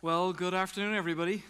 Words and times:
Well, 0.00 0.32
good 0.32 0.54
afternoon, 0.54 0.94
everybody. 0.94 1.42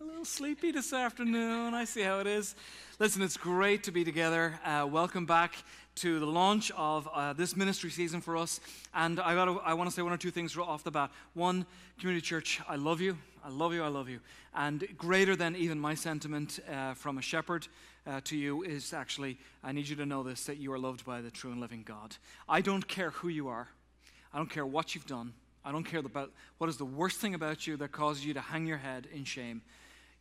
A 0.00 0.04
little 0.04 0.24
sleepy 0.24 0.72
this 0.72 0.94
afternoon. 0.94 1.74
I 1.74 1.84
see 1.84 2.00
how 2.00 2.20
it 2.20 2.26
is. 2.26 2.54
Listen, 2.98 3.20
it's 3.20 3.36
great 3.36 3.84
to 3.84 3.90
be 3.90 4.02
together. 4.02 4.58
Uh, 4.64 4.88
welcome 4.90 5.26
back 5.26 5.54
to 5.96 6.18
the 6.18 6.26
launch 6.26 6.72
of 6.74 7.06
uh, 7.12 7.34
this 7.34 7.54
ministry 7.54 7.90
season 7.90 8.22
for 8.22 8.38
us. 8.38 8.60
And 8.94 9.20
I, 9.20 9.34
gotta, 9.34 9.60
I 9.62 9.74
want 9.74 9.90
to 9.90 9.94
say 9.94 10.00
one 10.00 10.14
or 10.14 10.16
two 10.16 10.30
things 10.30 10.56
right 10.56 10.66
off 10.66 10.82
the 10.82 10.90
bat. 10.90 11.10
One, 11.34 11.66
Community 11.98 12.24
Church, 12.24 12.62
I 12.66 12.76
love 12.76 13.02
you. 13.02 13.18
I 13.44 13.50
love 13.50 13.74
you. 13.74 13.82
I 13.82 13.88
love 13.88 14.08
you. 14.08 14.20
And 14.54 14.88
greater 14.96 15.36
than 15.36 15.54
even 15.54 15.78
my 15.78 15.94
sentiment 15.94 16.60
uh, 16.66 16.94
from 16.94 17.18
a 17.18 17.22
shepherd 17.22 17.68
uh, 18.06 18.22
to 18.24 18.38
you 18.38 18.62
is 18.62 18.94
actually, 18.94 19.36
I 19.62 19.72
need 19.72 19.86
you 19.86 19.96
to 19.96 20.06
know 20.06 20.22
this 20.22 20.46
that 20.46 20.56
you 20.56 20.72
are 20.72 20.78
loved 20.78 21.04
by 21.04 21.20
the 21.20 21.30
true 21.30 21.52
and 21.52 21.60
living 21.60 21.82
God. 21.82 22.16
I 22.48 22.62
don't 22.62 22.88
care 22.88 23.10
who 23.10 23.28
you 23.28 23.48
are, 23.48 23.68
I 24.32 24.38
don't 24.38 24.48
care 24.48 24.64
what 24.64 24.94
you've 24.94 25.06
done. 25.06 25.34
I 25.64 25.72
don't 25.72 25.84
care 25.84 26.00
about 26.00 26.30
what 26.58 26.68
is 26.68 26.76
the 26.76 26.84
worst 26.84 27.20
thing 27.20 27.34
about 27.34 27.66
you 27.66 27.76
that 27.76 27.92
causes 27.92 28.24
you 28.24 28.34
to 28.34 28.40
hang 28.40 28.66
your 28.66 28.78
head 28.78 29.06
in 29.14 29.24
shame. 29.24 29.62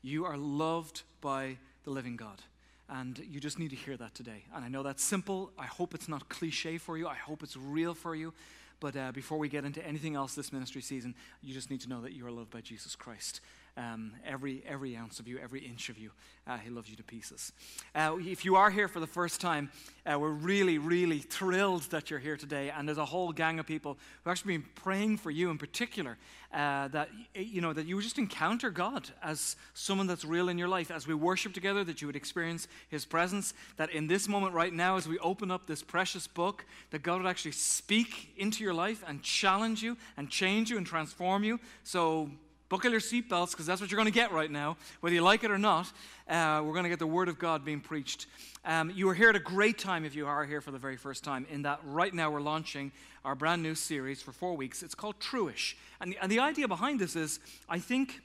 You 0.02 0.26
are 0.26 0.38
loved 0.38 1.04
by 1.20 1.58
the 1.84 1.92
living 1.92 2.16
God. 2.16 2.42
And 2.90 3.18
you 3.30 3.40
just 3.40 3.58
need 3.58 3.70
to 3.70 3.76
hear 3.76 3.96
that 3.98 4.14
today. 4.14 4.44
And 4.54 4.66
I 4.66 4.68
know 4.68 4.84
that's 4.84 5.04
simple. 5.04 5.52
I 5.58 5.66
hope 5.66 5.94
it's 5.94 6.10
not 6.10 6.28
cliche 6.28 6.78
for 6.78 6.98
you. 6.98 7.08
I 7.08 7.16
hope 7.16 7.42
it's 7.42 7.56
real 7.56 7.94
for 7.94 8.16
you. 8.16 8.34
But 8.82 8.98
uh, 8.98 9.12
before 9.14 9.38
we 9.38 9.48
get 9.48 9.64
into 9.64 9.86
anything 9.86 10.16
else 10.16 10.36
this 10.36 10.52
ministry 10.52 10.82
season, 10.82 11.16
you 11.42 11.54
just 11.54 11.70
need 11.70 11.82
to 11.82 11.90
know 11.90 12.02
that 12.02 12.14
you 12.14 12.26
are 12.26 12.32
loved 12.32 12.50
by 12.50 12.62
Jesus 12.62 12.96
Christ. 12.96 13.40
Um, 13.78 14.12
every, 14.26 14.64
every 14.68 14.98
ounce 14.98 15.20
of 15.20 15.28
you, 15.28 15.40
every 15.40 15.62
inch 15.62 15.88
of 15.88 15.98
you. 15.98 16.12
Uh, 16.46 16.58
he 16.58 16.70
loves 16.70 16.90
you 16.90 16.98
to 16.98 17.04
pieces. 17.04 17.54
Uh, 17.96 18.18
if 18.20 18.44
you 18.44 18.56
are 18.58 18.70
here 18.70 18.90
for 18.90 19.00
the 19.00 19.08
first 19.08 19.40
time, 19.40 19.72
uh, 20.06 20.20
we're 20.20 20.30
really, 20.30 20.78
really 20.78 21.20
thrilled 21.20 21.84
that 21.84 22.10
you're 22.10 22.20
here 22.20 22.36
today. 22.36 22.70
And 22.70 22.88
there's 22.88 22.98
a 22.98 23.06
whole 23.06 23.32
gang 23.32 23.60
of 23.60 23.66
people 23.66 23.94
who 23.94 24.30
have 24.30 24.38
actually 24.38 24.58
been 24.58 24.68
praying 24.76 25.18
for 25.18 25.32
you 25.32 25.50
in 25.50 25.58
particular 25.58 26.18
uh, 26.54 26.90
that, 26.90 27.10
you 27.34 27.62
know, 27.62 27.72
that 27.72 27.86
you 27.86 27.96
would 27.96 28.04
just 28.04 28.18
encounter 28.18 28.72
God 28.72 29.10
as 29.24 29.56
someone 29.74 30.08
that's 30.08 30.26
real 30.26 30.50
in 30.50 30.58
your 30.58 30.68
life. 30.68 30.92
As 30.92 31.08
we 31.08 31.14
worship 31.14 31.54
together, 31.54 31.84
that 31.86 32.02
you 32.02 32.08
would 32.08 32.16
experience 32.18 32.68
His 32.90 33.06
presence. 33.06 33.54
That 33.78 33.92
in 33.92 34.08
this 34.08 34.28
moment 34.28 34.54
right 34.54 34.74
now, 34.74 34.98
as 34.98 35.08
we 35.08 35.18
open 35.20 35.50
up 35.50 35.66
this 35.66 35.82
precious 35.82 36.28
book, 36.28 36.66
that 36.90 37.04
God 37.04 37.22
would 37.22 37.30
actually 37.30 37.52
speak 37.54 38.34
into 38.36 38.64
your 38.64 38.74
life 38.74 39.04
and 39.08 39.24
challenge 39.24 39.82
you 39.82 39.96
and 40.18 40.30
change 40.30 40.70
you 40.70 40.78
and 40.78 40.86
transform 40.86 41.44
you. 41.44 41.60
So 41.84 42.30
Buckle 42.72 42.92
your 42.92 43.02
seatbelts 43.02 43.52
because 43.52 43.66
that's 43.66 43.82
what 43.82 43.92
you're 43.92 43.98
going 43.98 44.06
to 44.06 44.18
get 44.18 44.32
right 44.32 44.50
now, 44.50 44.78
whether 45.02 45.14
you 45.14 45.22
like 45.22 45.44
it 45.44 45.52
or 45.52 45.58
not. 45.58 45.88
Uh, 46.26 46.62
we're 46.64 46.72
going 46.72 46.84
to 46.84 46.90
get 46.90 47.00
the 47.00 47.06
Word 47.06 47.28
of 47.28 47.38
God 47.38 47.66
being 47.66 47.82
preached. 47.82 48.28
Um, 48.64 48.94
you 48.96 49.10
are 49.10 49.14
here 49.14 49.28
at 49.28 49.36
a 49.36 49.40
great 49.40 49.78
time 49.78 50.06
if 50.06 50.16
you 50.16 50.26
are 50.26 50.46
here 50.46 50.62
for 50.62 50.72
the 50.72 50.78
very 50.78 50.96
first 50.96 51.22
time, 51.22 51.46
in 51.52 51.64
that 51.64 51.82
right 51.84 52.14
now 52.14 52.32
we're 52.32 52.40
launching 52.40 52.94
our 53.26 53.36
brand 53.36 53.62
new 53.62 53.76
series 53.76 54.22
for 54.22 54.32
four 54.32 54.56
weeks. 54.56 54.84
It's 54.84 54.96
called 54.96 55.20
Truish. 55.20 55.74
And 56.00 56.14
the, 56.14 56.18
and 56.22 56.32
the 56.32 56.40
idea 56.40 56.66
behind 56.70 57.02
this 57.02 57.18
is 57.18 57.42
I 57.68 57.78
think 57.78 58.22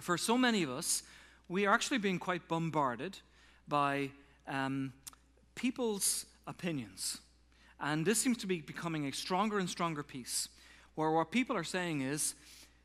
for 0.00 0.18
so 0.18 0.36
many 0.36 0.64
of 0.64 0.70
us, 0.70 1.04
we 1.48 1.64
are 1.64 1.72
actually 1.72 1.98
being 1.98 2.18
quite 2.18 2.48
bombarded 2.48 3.18
by 3.68 4.10
um, 4.48 4.92
people's 5.54 6.26
opinions. 6.48 7.18
And 7.78 8.04
this 8.04 8.20
seems 8.20 8.38
to 8.38 8.48
be 8.48 8.62
becoming 8.62 9.06
a 9.06 9.12
stronger 9.12 9.60
and 9.60 9.70
stronger 9.70 10.02
piece, 10.02 10.48
where 10.96 11.12
what 11.12 11.30
people 11.30 11.56
are 11.56 11.62
saying 11.62 12.00
is, 12.00 12.34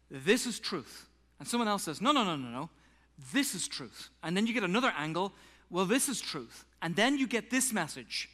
this 0.10 0.46
is 0.46 0.60
truth. 0.60 1.08
And 1.40 1.48
someone 1.48 1.68
else 1.68 1.84
says, 1.84 2.02
no, 2.02 2.12
no, 2.12 2.24
no, 2.24 2.36
no, 2.36 2.50
no, 2.50 2.70
this 3.34 3.56
is 3.56 3.68
truth. 3.68 4.10
And 4.24 4.36
then 4.36 4.48
you 4.48 4.54
get 4.54 4.64
another 4.64 4.94
angle, 4.98 5.34
well, 5.70 5.86
this 5.86 6.08
is 6.10 6.22
truth. 6.22 6.66
And 6.82 6.96
then 6.96 7.18
you 7.18 7.28
get 7.28 7.50
this 7.50 7.74
message. 7.74 8.30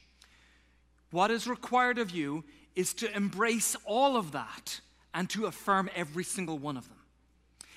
What 1.11 1.31
is 1.31 1.47
required 1.47 1.97
of 1.97 2.11
you 2.11 2.43
is 2.75 2.93
to 2.95 3.15
embrace 3.15 3.75
all 3.85 4.15
of 4.15 4.31
that 4.31 4.81
and 5.13 5.29
to 5.31 5.45
affirm 5.45 5.89
every 5.95 6.23
single 6.23 6.57
one 6.57 6.77
of 6.77 6.87
them. 6.87 6.97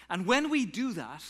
And 0.09 0.27
when 0.27 0.51
we 0.51 0.67
do 0.67 0.93
that, 0.93 1.23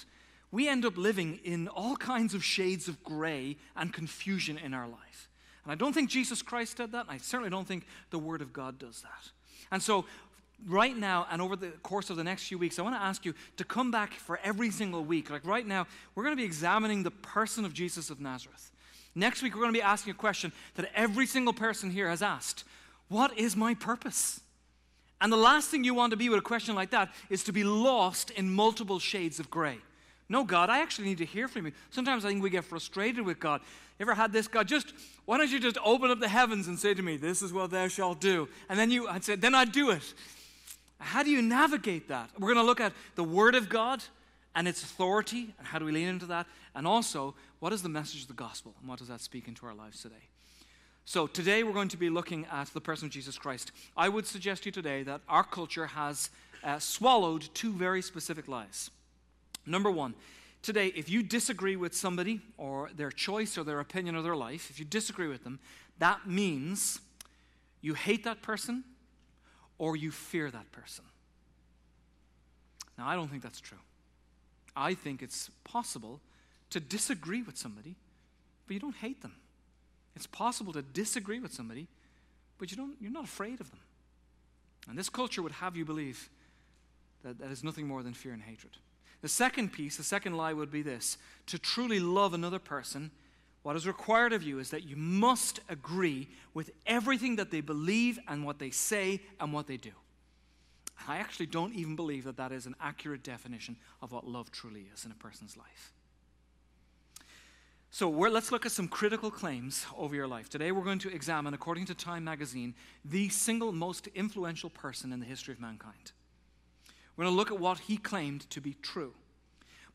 we 0.51 0.69
end 0.69 0.85
up 0.85 0.97
living 0.97 1.41
in 1.45 1.69
all 1.69 1.97
kinds 1.97 2.35
of 2.35 2.45
shades 2.45 2.89
of 2.89 3.03
gray 3.03 3.57
and 3.75 3.93
confusion 3.93 4.59
in 4.59 4.75
our 4.75 4.87
life. 4.87 5.29
And 5.65 5.73
I 5.73 5.75
don't 5.75 5.93
think 5.93 6.11
Jesus 6.11 6.43
Christ 6.43 6.77
did 6.77 6.93
that, 6.93 7.07
and 7.07 7.11
I 7.11 7.19
certainly 7.19 7.51
don't 7.51 7.67
think 7.67 7.87
the 8.11 8.19
Word 8.19 8.43
of 8.43 8.53
God 8.53 8.79
does 8.79 9.01
that. 9.03 9.31
And 9.73 9.83
so, 9.83 10.05
right 10.67 10.97
now 10.97 11.27
and 11.31 11.43
over 11.43 11.57
the 11.57 11.69
course 11.83 12.11
of 12.11 12.17
the 12.17 12.25
next 12.25 12.47
few 12.47 12.59
weeks, 12.59 12.79
I 12.79 12.83
want 12.83 12.95
to 12.95 13.03
ask 13.03 13.25
you 13.25 13.35
to 13.57 13.65
come 13.65 13.91
back 13.91 14.15
for 14.15 14.39
every 14.43 14.71
single 14.71 15.05
week. 15.05 15.31
Like 15.31 15.47
right 15.47 15.67
now, 15.67 15.87
we're 16.15 16.25
going 16.25 16.37
to 16.37 16.41
be 16.41 16.47
examining 16.47 17.03
the 17.03 17.11
person 17.11 17.65
of 17.65 17.73
Jesus 17.73 18.11
of 18.11 18.21
Nazareth. 18.21 18.71
Next 19.15 19.43
week, 19.43 19.55
we're 19.55 19.63
going 19.63 19.73
to 19.73 19.79
be 19.79 19.83
asking 19.83 20.13
a 20.13 20.17
question 20.17 20.53
that 20.75 20.91
every 20.95 21.27
single 21.27 21.53
person 21.53 21.91
here 21.91 22.09
has 22.09 22.23
asked 22.23 22.65
What 23.09 23.39
is 23.39 23.57
my 23.57 23.75
purpose? 23.75 24.41
And 25.21 25.33
the 25.33 25.37
last 25.37 25.71
thing 25.71 25.85
you 25.85 25.95
want 25.95 26.11
to 26.11 26.17
be 26.17 26.29
with 26.29 26.41
a 26.41 26.43
question 26.43 26.75
like 26.75 26.91
that 26.91 27.11
is 27.31 27.45
to 27.45 27.53
be 27.53 27.65
lost 27.65 28.31
in 28.31 28.53
multiple 28.53 28.99
shades 28.99 29.39
of 29.39 29.51
gray. 29.51 29.79
No, 30.29 30.43
God, 30.43 30.71
I 30.71 30.81
actually 30.81 31.09
need 31.09 31.19
to 31.19 31.25
hear 31.25 31.49
from 31.49 31.67
you. 31.67 31.73
Sometimes 31.91 32.25
I 32.25 32.29
think 32.29 32.43
we 32.43 32.51
get 32.51 32.65
frustrated 32.65 33.25
with 33.25 33.39
God. 33.39 33.61
You 33.99 34.05
ever 34.05 34.15
had 34.15 34.33
this, 34.33 34.49
God? 34.49 34.67
Just 34.67 34.93
why 35.25 35.39
don't 35.39 35.51
you 35.51 35.61
just 35.61 35.79
open 35.85 36.11
up 36.11 36.19
the 36.19 36.29
heavens 36.29 36.67
and 36.67 36.79
say 36.79 36.95
to 36.95 37.03
me, 37.03 37.17
"This 37.17 37.43
is 37.43 37.53
what 37.53 37.71
thou 37.71 37.89
shalt 37.89 38.21
do," 38.21 38.49
and 38.69 38.79
then 38.79 38.91
you, 38.91 39.07
I'd 39.07 39.23
say, 39.23 39.37
then 39.37 39.55
I'd 39.55 39.71
do 39.71 39.91
it. 39.91 40.15
How 40.99 41.23
do 41.23 41.31
you 41.31 41.43
navigate 41.43 42.09
that? 42.09 42.31
We're 42.39 42.53
going 42.55 42.65
to 42.65 42.67
look 42.67 42.81
at 42.81 42.93
the 43.15 43.25
Word 43.25 43.55
of 43.55 43.69
God 43.69 44.03
and 44.55 44.69
its 44.69 44.83
authority, 44.83 45.55
and 45.59 45.67
how 45.67 45.79
do 45.79 45.85
we 45.85 45.93
lean 45.93 46.09
into 46.09 46.27
that? 46.27 46.47
And 46.75 46.87
also, 46.87 47.35
what 47.59 47.73
is 47.73 47.83
the 47.83 47.89
message 47.89 48.23
of 48.23 48.29
the 48.29 48.35
gospel, 48.35 48.75
and 48.81 48.89
what 48.89 48.99
does 48.99 49.09
that 49.09 49.21
speak 49.21 49.49
into 49.49 49.67
our 49.67 49.75
lives 49.75 50.01
today? 50.01 50.29
So, 51.05 51.27
today 51.27 51.65
we're 51.65 51.73
going 51.73 51.89
to 51.89 51.97
be 51.97 52.09
looking 52.09 52.47
at 52.51 52.69
the 52.69 52.81
person 52.81 53.07
of 53.07 53.13
Jesus 53.13 53.37
Christ. 53.37 53.73
I 53.97 54.09
would 54.09 54.27
suggest 54.27 54.63
to 54.63 54.69
you 54.69 54.73
today 54.73 55.03
that 55.03 55.21
our 55.29 55.45
culture 55.45 55.87
has 55.87 56.31
uh, 56.63 56.79
swallowed 56.79 57.49
two 57.53 57.73
very 57.73 58.01
specific 58.01 58.49
lies. 58.49 58.91
Number 59.67 59.91
one, 59.91 60.15
today, 60.63 60.89
if 60.97 61.11
you 61.11 61.23
disagree 61.23 61.77
with 61.77 61.95
somebody 61.95 62.41
or 62.57 62.91
their 62.97 63.11
choice 63.11 63.59
or 63.59 63.65
their 63.65 63.81
opinion 63.81 64.15
or 64.17 64.23
their 64.23 64.37
life, 64.37 64.71
if 64.71 64.79
you 64.79 64.85
disagree 64.85 65.29
with 65.29 65.45
them, 65.45 65.59
that 65.99 66.27
means 66.27 67.01
you 67.83 67.95
hate 67.95 68.25
that 68.25 68.41
person 68.41 68.85
or 69.85 69.97
you 69.97 70.11
fear 70.11 70.51
that 70.51 70.73
person. 70.73 71.05
Now, 72.97 73.07
I 73.07 73.17
don't 73.17 73.29
think 73.29 73.43
that's 73.43 73.61
true. 73.61 73.77
I 74.75 74.95
think 74.95 75.21
it's 75.21 75.51
possible 75.63 76.23
to 76.71 76.81
disagree 76.81 77.43
with 77.43 77.59
somebody, 77.59 77.95
but 78.67 78.73
you 78.73 78.81
don't 78.81 78.97
hate 78.97 79.21
them. 79.21 79.35
It's 80.17 80.27
possible 80.27 80.73
to 80.73 80.81
disagree 80.81 81.39
with 81.39 81.53
somebody, 81.53 81.87
but 82.57 82.71
you 82.71 82.79
don't, 82.79 82.95
you're 82.99 83.13
not 83.13 83.25
afraid 83.25 83.61
of 83.61 83.71
them. 83.71 83.81
And 84.89 84.99
this 84.99 85.11
culture 85.11 85.43
would 85.43 85.53
have 85.53 85.77
you 85.77 85.85
believe 85.85 86.31
that 87.23 87.39
that 87.39 87.51
is 87.51 87.63
nothing 87.63 87.87
more 87.87 88.03
than 88.03 88.15
fear 88.15 88.33
and 88.33 88.43
hatred. 88.43 88.79
The 89.21 89.29
second 89.29 89.75
piece, 89.75 89.99
the 89.99 90.03
second 90.03 90.35
lie 90.35 90.55
would 90.55 90.71
be 90.71 90.81
this 90.81 91.19
to 91.49 91.59
truly 91.59 92.01
love 92.01 92.33
another 92.33 92.59
person 92.59 93.11
what 93.65 93.77
is 93.77 93.87
required 93.87 94.35
of 94.35 94.43
you 94.43 94.59
is 94.59 94.69
that 94.71 94.85
you 94.85 94.95
must 94.95 95.59
agree 95.71 96.29
with 96.53 96.71
everything 96.87 97.37
that 97.37 97.51
they 97.51 97.63
believe 97.63 98.19
and 98.29 98.45
what 98.45 98.59
they 98.59 98.69
say 98.69 99.23
and 99.41 99.55
what 99.55 99.67
they 99.67 99.79
do. 99.79 99.91
I 101.09 101.17
actually 101.17 101.47
don't 101.47 101.75
even 101.75 101.97
believe 101.97 102.25
that 102.25 102.37
that 102.37 102.53
is 102.53 102.67
an 102.67 102.77
accurate 102.79 103.23
definition 103.23 103.79
of 104.03 104.13
what 104.13 104.27
love 104.27 104.53
truly 104.53 104.87
is 104.95 105.07
in 105.07 105.11
a 105.11 105.15
person's 105.15 105.57
life. 105.57 105.95
So 107.91 108.11
let's 108.11 108.53
look 108.53 108.67
at 108.67 108.73
some 108.73 108.87
critical 108.87 109.31
claims 109.31 109.87
over 109.97 110.15
your 110.15 110.29
life. 110.29 110.51
Today 110.51 110.71
we're 110.71 110.85
going 110.85 110.99
to 110.99 111.15
examine, 111.15 111.55
according 111.55 111.87
to 111.87 111.95
Time 111.95 112.23
magazine, 112.23 112.75
the 113.03 113.31
single 113.31 113.73
most 113.73 114.09
influential 114.09 114.69
person 114.69 115.11
in 115.11 115.21
the 115.21 115.27
history 115.27 115.55
of 115.55 115.61
mankind. 115.61 116.13
We're 117.17 117.25
going 117.25 117.33
to 117.33 117.39
look 117.39 117.51
at 117.51 117.59
what 117.59 117.79
he 117.79 117.97
claimed 117.97 118.51
to 118.51 118.61
be 118.61 118.77
true. 118.83 119.15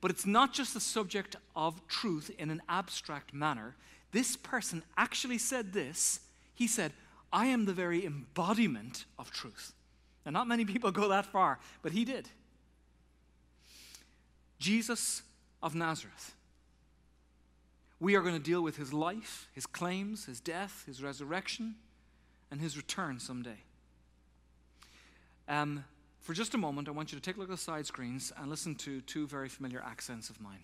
But 0.02 0.12
it's 0.12 0.26
not 0.26 0.54
just 0.54 0.74
the 0.74 0.80
subject 0.80 1.36
of 1.56 1.86
truth 1.88 2.32
in 2.38 2.50
an 2.50 2.62
abstract 2.70 3.34
manner. 3.34 3.76
This 4.12 4.36
person 4.38 4.84
actually 4.98 5.38
said 5.38 5.74
this. 5.74 6.22
He 6.56 6.68
said, 6.68 6.94
I 7.32 7.48
am 7.48 7.66
the 7.66 7.74
very 7.74 8.06
embodiment 8.06 9.06
of 9.18 9.32
truth. 9.32 9.74
Now, 10.26 10.32
not 10.32 10.48
many 10.48 10.66
people 10.66 10.92
go 10.92 11.10
that 11.10 11.26
far, 11.26 11.60
but 11.82 11.92
he 11.92 12.06
did. 12.06 12.30
Jesus 14.58 15.22
of 15.62 15.76
Nazareth. 15.76 16.34
We 18.00 18.16
are 18.16 18.22
going 18.22 18.36
to 18.36 18.40
deal 18.40 18.62
with 18.62 18.78
his 18.78 18.94
life, 18.94 19.50
his 19.54 19.66
claims, 19.66 20.26
his 20.26 20.40
death, 20.40 20.84
his 20.86 21.04
resurrection, 21.04 21.76
and 22.50 22.62
his 22.62 22.78
return 22.78 23.20
someday. 23.20 23.58
Um, 25.48 25.84
for 26.22 26.34
just 26.34 26.54
a 26.54 26.58
moment, 26.58 26.88
I 26.88 26.92
want 26.92 27.12
you 27.12 27.18
to 27.18 27.24
take 27.24 27.38
a 27.38 27.40
look 27.40 27.50
at 27.50 27.56
the 27.56 27.62
side 27.62 27.86
screens 27.86 28.32
and 28.38 28.50
listen 28.50 28.76
to 28.76 29.02
two 29.02 29.28
very 29.28 29.50
familiar 29.50 29.82
accents 29.86 30.30
of 30.30 30.40
mine. 30.42 30.64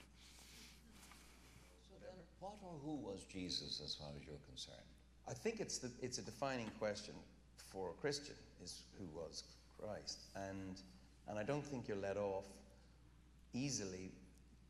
So 1.90 1.96
then, 2.02 2.16
what 2.40 2.54
or 2.64 2.74
who 2.84 2.96
was 2.96 3.24
Jesus 3.32 3.82
as 3.84 3.96
far 3.96 4.10
as 4.20 4.26
you're 4.26 4.36
concerned? 4.48 4.78
I 5.28 5.34
think 5.34 5.60
it's, 5.60 5.80
the, 5.80 5.90
it's 6.02 6.20
a 6.20 6.22
defining 6.22 6.70
question 6.78 7.16
for 7.72 7.90
a 7.90 7.94
Christian 7.94 8.36
is 8.64 8.84
who 9.00 9.06
was 9.18 9.44
Christ. 9.82 10.20
And, 10.36 10.80
and 11.28 11.40
I 11.40 11.44
don't 11.44 11.66
think 11.66 11.88
you're 11.88 11.98
let 11.98 12.18
off 12.18 12.46
easily 13.54 14.12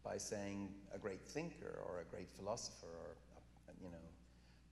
by 0.03 0.17
saying 0.17 0.69
a 0.93 0.97
great 0.97 1.21
thinker 1.21 1.79
or 1.87 2.01
a 2.01 2.15
great 2.15 2.29
philosopher 2.37 2.85
or, 2.85 3.15
you 3.83 3.89
know, 3.89 3.97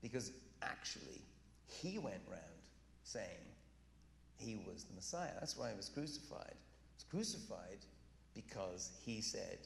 because 0.01 0.31
actually 0.61 1.21
he 1.67 1.97
went 1.97 2.21
round 2.29 2.41
saying 3.03 3.52
he 4.43 4.55
was 4.67 4.83
the 4.83 4.93
Messiah. 4.93 5.31
That's 5.39 5.57
why 5.57 5.69
he 5.71 5.77
was 5.77 5.89
crucified. 5.89 6.53
He 6.55 6.95
was 6.95 7.05
crucified 7.09 7.79
because 8.35 8.91
he 9.05 9.21
said 9.21 9.59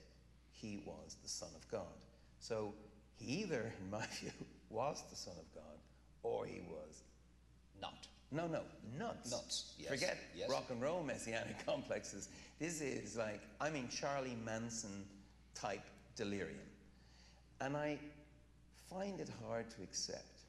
he 0.52 0.82
was 0.86 1.16
the 1.24 1.30
Son 1.30 1.50
of 1.56 1.68
God. 1.70 2.04
So 2.40 2.74
he 3.18 3.42
either, 3.42 3.72
in 3.82 3.90
my 3.92 4.06
view, 4.20 4.32
was 4.70 5.04
the 5.10 5.16
Son 5.16 5.34
of 5.38 5.54
God 5.56 5.64
or 6.24 6.46
he 6.46 6.62
was 6.70 7.04
Not. 7.82 8.08
no, 8.32 8.48
no, 8.48 8.62
nuts. 8.98 9.32
Nuts, 9.32 9.74
yes, 9.80 9.90
Forget 9.90 10.18
yes. 10.36 10.50
rock 10.50 10.66
and 10.70 10.82
roll 10.82 11.04
messianic 11.04 11.66
complexes. 11.66 12.30
This 12.60 12.82
is 12.82 13.16
like, 13.16 13.42
I 13.62 13.70
mean, 13.70 13.88
Charlie 13.90 14.38
Manson 14.44 15.06
type 15.56 15.84
delirium. 16.16 16.60
And 17.62 17.78
I 17.78 17.98
find 18.90 19.20
it 19.20 19.30
hard 19.46 19.70
to 19.72 19.84
accept 19.84 20.42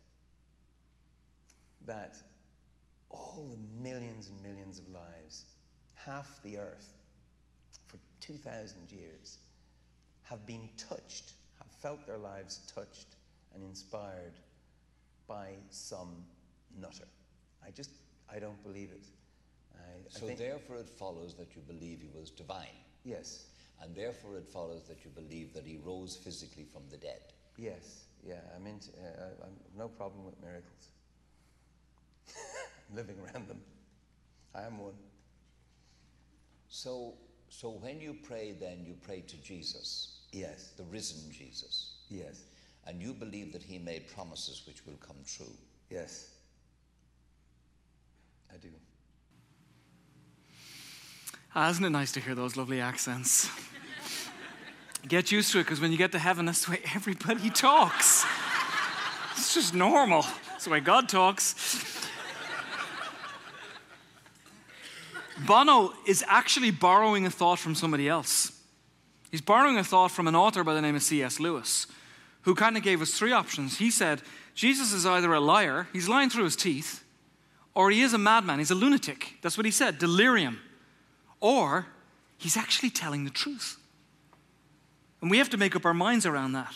that 1.86 2.16
all 3.10 3.48
the 3.50 3.82
millions 3.82 4.28
and 4.28 4.42
millions 4.42 4.78
of 4.78 4.88
lives, 4.88 5.44
half 5.94 6.42
the 6.42 6.58
earth, 6.58 6.94
for 7.86 7.98
2,000 8.20 8.90
years, 8.90 9.38
have 10.22 10.44
been 10.46 10.68
touched, 10.76 11.32
have 11.58 11.70
felt 11.80 12.06
their 12.06 12.18
lives 12.18 12.60
touched 12.74 13.16
and 13.54 13.62
inspired 13.62 14.34
by 15.26 15.48
some 15.70 16.24
nutter. 16.78 17.08
I 17.66 17.70
just, 17.70 17.90
I 18.32 18.38
don't 18.38 18.62
believe 18.62 18.90
it. 18.92 19.04
I, 19.74 19.78
I 20.14 20.18
So 20.18 20.26
think, 20.26 20.38
therefore 20.38 20.76
it 20.76 20.88
follows 20.88 21.34
that 21.36 21.54
you 21.56 21.62
believe 21.62 22.00
he 22.00 22.10
was 22.18 22.30
divine. 22.30 22.66
yes, 23.04 23.46
And 23.82 23.94
therefore 23.94 24.36
it 24.36 24.46
follows 24.48 24.82
that 24.88 25.04
you 25.04 25.10
believe 25.10 25.54
that 25.54 25.64
he 25.64 25.78
rose 25.78 26.16
physically 26.16 26.64
from 26.64 26.82
the 26.90 26.96
dead. 26.96 27.20
yes, 27.56 28.04
yeah, 28.26 28.40
I'm 28.54 28.66
into, 28.66 28.90
uh, 28.92 29.24
I- 29.24 29.46
I'm 29.46 29.54
no 29.76 29.88
problem 29.88 30.24
with 30.24 30.38
miracles. 30.42 30.88
Living 32.94 33.16
around 33.20 33.48
them. 33.48 33.60
I 34.54 34.62
am 34.62 34.78
one. 34.78 34.94
So, 36.68 37.14
so 37.48 37.70
when 37.70 38.00
you 38.00 38.16
pray, 38.22 38.52
then 38.58 38.84
you 38.86 38.94
pray 39.02 39.20
to 39.22 39.36
Jesus, 39.42 40.14
Yes, 40.32 40.72
the 40.76 40.84
risen 40.84 41.30
Jesus, 41.32 41.92
yes, 42.10 42.42
and 42.86 43.00
you 43.00 43.14
believe 43.14 43.50
that 43.54 43.62
he 43.62 43.78
made 43.78 44.06
promises 44.14 44.62
which 44.66 44.84
will 44.84 44.98
come 45.00 45.16
true. 45.26 45.52
yes. 45.90 46.30
I 48.52 48.56
do. 48.56 48.68
Ah, 51.54 51.70
isn't 51.70 51.84
it 51.84 51.90
nice 51.90 52.12
to 52.12 52.20
hear 52.20 52.34
those 52.34 52.56
lovely 52.56 52.80
accents? 52.80 53.50
get 55.08 55.30
used 55.32 55.52
to 55.52 55.58
it 55.60 55.64
because 55.64 55.80
when 55.80 55.92
you 55.92 55.98
get 55.98 56.12
to 56.12 56.18
heaven, 56.18 56.46
that's 56.46 56.64
the 56.64 56.72
way 56.72 56.80
everybody 56.94 57.50
talks. 57.68 58.24
It's 59.36 59.54
just 59.54 59.74
normal. 59.74 60.24
It's 60.54 60.64
the 60.64 60.70
way 60.70 60.80
God 60.80 61.08
talks. 61.08 61.54
Bono 65.46 65.92
is 66.06 66.24
actually 66.26 66.70
borrowing 66.70 67.26
a 67.26 67.30
thought 67.30 67.58
from 67.58 67.74
somebody 67.74 68.08
else. 68.08 68.52
He's 69.30 69.40
borrowing 69.40 69.76
a 69.76 69.84
thought 69.84 70.10
from 70.10 70.26
an 70.26 70.34
author 70.34 70.64
by 70.64 70.74
the 70.74 70.82
name 70.82 70.96
of 70.96 71.02
C.S. 71.02 71.38
Lewis, 71.38 71.86
who 72.42 72.54
kind 72.54 72.76
of 72.76 72.82
gave 72.82 73.02
us 73.02 73.12
three 73.12 73.32
options. 73.32 73.78
He 73.78 73.90
said, 73.90 74.22
Jesus 74.54 74.92
is 74.92 75.06
either 75.06 75.32
a 75.32 75.40
liar, 75.40 75.86
he's 75.92 76.08
lying 76.08 76.30
through 76.30 76.44
his 76.44 76.56
teeth, 76.56 77.04
or 77.74 77.90
he 77.90 78.02
is 78.02 78.14
a 78.14 78.18
madman, 78.18 78.58
he's 78.58 78.70
a 78.70 78.74
lunatic. 78.74 79.34
That's 79.42 79.56
what 79.56 79.66
he 79.66 79.70
said, 79.70 79.98
delirium. 79.98 80.60
Or 81.40 81.86
he's 82.38 82.56
actually 82.56 82.90
telling 82.90 83.24
the 83.24 83.30
truth. 83.30 83.76
And 85.20 85.30
we 85.30 85.38
have 85.38 85.50
to 85.50 85.56
make 85.56 85.76
up 85.76 85.84
our 85.84 85.94
minds 85.94 86.26
around 86.26 86.52
that. 86.52 86.74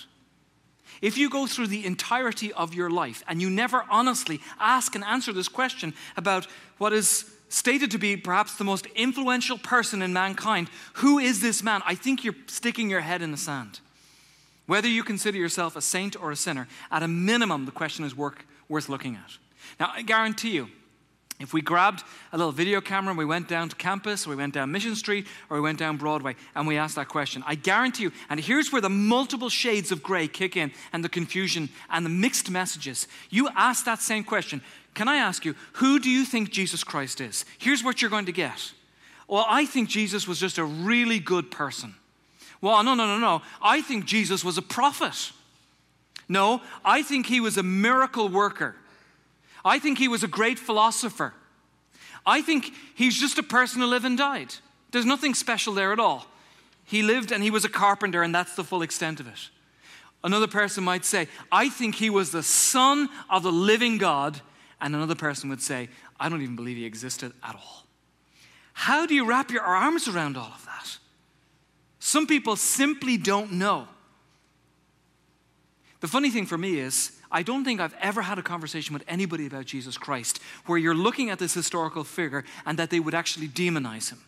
If 1.00 1.18
you 1.18 1.28
go 1.28 1.46
through 1.46 1.66
the 1.68 1.84
entirety 1.84 2.52
of 2.52 2.74
your 2.74 2.90
life 2.90 3.24
and 3.26 3.42
you 3.42 3.50
never 3.50 3.84
honestly 3.90 4.40
ask 4.60 4.94
and 4.94 5.02
answer 5.02 5.32
this 5.32 5.48
question 5.48 5.94
about 6.16 6.46
what 6.78 6.92
is 6.92 7.28
stated 7.52 7.90
to 7.90 7.98
be 7.98 8.16
perhaps 8.16 8.56
the 8.56 8.64
most 8.64 8.86
influential 8.94 9.58
person 9.58 10.02
in 10.02 10.12
mankind, 10.12 10.70
who 10.94 11.18
is 11.18 11.40
this 11.40 11.62
man? 11.62 11.82
I 11.86 11.94
think 11.94 12.24
you're 12.24 12.34
sticking 12.46 12.88
your 12.88 13.00
head 13.00 13.22
in 13.22 13.30
the 13.30 13.36
sand. 13.36 13.80
Whether 14.66 14.88
you 14.88 15.02
consider 15.02 15.36
yourself 15.38 15.76
a 15.76 15.82
saint 15.82 16.20
or 16.20 16.30
a 16.30 16.36
sinner, 16.36 16.68
at 16.90 17.02
a 17.02 17.08
minimum, 17.08 17.66
the 17.66 17.72
question 17.72 18.04
is 18.04 18.16
work, 18.16 18.46
worth 18.68 18.88
looking 18.88 19.16
at. 19.16 19.36
Now, 19.78 19.90
I 19.92 20.02
guarantee 20.02 20.52
you, 20.52 20.68
if 21.40 21.52
we 21.52 21.60
grabbed 21.60 22.04
a 22.32 22.38
little 22.38 22.52
video 22.52 22.80
camera 22.80 23.10
and 23.10 23.18
we 23.18 23.24
went 23.24 23.48
down 23.48 23.68
to 23.68 23.76
campus, 23.76 24.26
or 24.26 24.30
we 24.30 24.36
went 24.36 24.54
down 24.54 24.70
Mission 24.70 24.94
Street, 24.94 25.26
or 25.50 25.56
we 25.56 25.60
went 25.60 25.78
down 25.78 25.96
Broadway, 25.96 26.36
and 26.54 26.66
we 26.68 26.76
asked 26.76 26.94
that 26.94 27.08
question, 27.08 27.42
I 27.46 27.56
guarantee 27.56 28.04
you, 28.04 28.12
and 28.30 28.38
here's 28.38 28.72
where 28.72 28.80
the 28.80 28.88
multiple 28.88 29.48
shades 29.48 29.90
of 29.90 30.02
gray 30.02 30.28
kick 30.28 30.56
in, 30.56 30.72
and 30.92 31.04
the 31.04 31.08
confusion 31.08 31.68
and 31.90 32.06
the 32.06 32.10
mixed 32.10 32.50
messages. 32.50 33.08
You 33.28 33.48
ask 33.56 33.84
that 33.84 34.00
same 34.00 34.24
question 34.24 34.62
Can 34.94 35.08
I 35.08 35.16
ask 35.16 35.44
you, 35.44 35.54
who 35.74 35.98
do 35.98 36.10
you 36.10 36.24
think 36.24 36.50
Jesus 36.50 36.84
Christ 36.84 37.20
is? 37.20 37.44
Here's 37.58 37.82
what 37.82 38.02
you're 38.02 38.10
going 38.10 38.26
to 38.26 38.32
get. 38.32 38.72
Well, 39.26 39.46
I 39.48 39.64
think 39.64 39.88
Jesus 39.88 40.28
was 40.28 40.38
just 40.38 40.58
a 40.58 40.64
really 40.64 41.18
good 41.18 41.50
person. 41.50 41.94
Well, 42.60 42.82
no, 42.84 42.94
no, 42.94 43.06
no, 43.06 43.18
no. 43.18 43.42
I 43.62 43.80
think 43.80 44.04
Jesus 44.04 44.44
was 44.44 44.58
a 44.58 44.62
prophet. 44.62 45.32
No, 46.28 46.60
I 46.84 47.02
think 47.02 47.26
he 47.26 47.40
was 47.40 47.56
a 47.56 47.62
miracle 47.62 48.28
worker. 48.28 48.76
I 49.64 49.78
think 49.78 49.98
he 49.98 50.08
was 50.08 50.22
a 50.22 50.28
great 50.28 50.58
philosopher. 50.58 51.34
I 52.24 52.42
think 52.42 52.72
he's 52.94 53.18
just 53.18 53.38
a 53.38 53.42
person 53.42 53.80
who 53.80 53.86
lived 53.86 54.04
and 54.04 54.16
died. 54.16 54.54
There's 54.90 55.06
nothing 55.06 55.34
special 55.34 55.74
there 55.74 55.92
at 55.92 55.98
all. 55.98 56.26
He 56.84 57.02
lived 57.02 57.32
and 57.32 57.42
he 57.42 57.50
was 57.50 57.64
a 57.64 57.68
carpenter, 57.68 58.22
and 58.22 58.34
that's 58.34 58.54
the 58.54 58.64
full 58.64 58.82
extent 58.82 59.18
of 59.18 59.26
it. 59.26 59.48
Another 60.22 60.46
person 60.46 60.84
might 60.84 61.04
say, 61.04 61.26
I 61.50 61.68
think 61.68 61.96
he 61.96 62.10
was 62.10 62.30
the 62.30 62.42
son 62.42 63.08
of 63.28 63.42
the 63.42 63.50
living 63.50 63.98
God. 63.98 64.40
And 64.82 64.94
another 64.96 65.14
person 65.14 65.48
would 65.48 65.62
say, 65.62 65.88
I 66.18 66.28
don't 66.28 66.42
even 66.42 66.56
believe 66.56 66.76
he 66.76 66.84
existed 66.84 67.32
at 67.42 67.54
all. 67.54 67.86
How 68.74 69.06
do 69.06 69.14
you 69.14 69.24
wrap 69.24 69.50
your 69.50 69.62
arms 69.62 70.08
around 70.08 70.36
all 70.36 70.52
of 70.54 70.64
that? 70.66 70.98
Some 72.00 72.26
people 72.26 72.56
simply 72.56 73.16
don't 73.16 73.52
know. 73.52 73.86
The 76.00 76.08
funny 76.08 76.30
thing 76.30 76.46
for 76.46 76.58
me 76.58 76.80
is, 76.80 77.12
I 77.30 77.44
don't 77.44 77.64
think 77.64 77.80
I've 77.80 77.94
ever 78.00 78.22
had 78.22 78.38
a 78.38 78.42
conversation 78.42 78.92
with 78.92 79.04
anybody 79.06 79.46
about 79.46 79.66
Jesus 79.66 79.96
Christ 79.96 80.40
where 80.66 80.78
you're 80.78 80.96
looking 80.96 81.30
at 81.30 81.38
this 81.38 81.54
historical 81.54 82.02
figure 82.02 82.44
and 82.66 82.76
that 82.78 82.90
they 82.90 82.98
would 82.98 83.14
actually 83.14 83.48
demonize 83.48 84.10
him. 84.10 84.20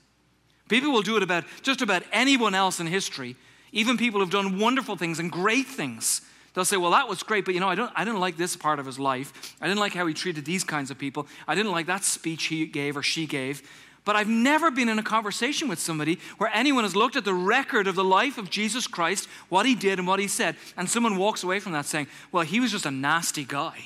People 0.69 0.93
will 0.93 1.03
do 1.03 1.17
it 1.17 1.23
about 1.25 1.45
just 1.63 1.83
about 1.83 2.05
anyone 2.13 2.55
else 2.55 2.79
in 2.79 2.87
history, 2.87 3.35
even 3.73 3.99
people 3.99 4.21
who've 4.21 4.31
done 4.31 4.61
wonderful 4.61 4.97
things 4.97 5.19
and 5.19 5.33
great 5.33 5.67
things. 5.67 6.23
They'll 6.55 6.65
say, 6.65 6.77
Well, 6.77 6.93
that 6.93 7.09
was 7.09 7.23
great, 7.23 7.45
but 7.45 7.55
you 7.55 7.61
know, 7.61 7.69
I, 7.69 7.75
don't, 7.75 7.93
I 7.95 8.05
didn't 8.05 8.21
like 8.21 8.37
this 8.37 8.57
part 8.57 8.79
of 8.79 8.87
his 8.87 8.99
life. 8.99 9.57
I 9.61 9.67
didn't 9.67 9.81
like 9.81 9.93
how 9.93 10.07
he 10.07 10.15
treated 10.15 10.45
these 10.45 10.65
kinds 10.65 10.91
of 10.91 10.99
people. 10.99 11.27
I 11.47 11.55
didn't 11.55 11.73
like 11.73 11.87
that 11.87 12.05
speech 12.05 12.45
he 12.45 12.65
gave 12.67 12.97
or 12.97 13.03
she 13.03 13.27
gave. 13.27 13.69
But 14.05 14.17
I've 14.17 14.29
never 14.29 14.71
been 14.71 14.89
in 14.89 14.99
a 14.99 15.03
conversation 15.03 15.67
with 15.67 15.79
somebody 15.79 16.19
where 16.37 16.51
anyone 16.53 16.85
has 16.85 16.95
looked 16.95 17.17
at 17.17 17.25
the 17.25 17.35
record 17.35 17.87
of 17.87 17.95
the 17.95 18.05
life 18.05 18.37
of 18.37 18.51
Jesus 18.51 18.87
Christ, 18.87 19.29
what 19.49 19.65
he 19.65 19.75
did 19.75 19.99
and 19.99 20.07
what 20.07 20.21
he 20.21 20.29
said, 20.29 20.57
and 20.77 20.89
someone 20.89 21.17
walks 21.17 21.43
away 21.43 21.59
from 21.59 21.73
that 21.73 21.87
saying, 21.87 22.07
Well, 22.31 22.45
he 22.45 22.61
was 22.61 22.71
just 22.71 22.87
a 22.87 22.91
nasty 22.91 23.45
guy. 23.45 23.79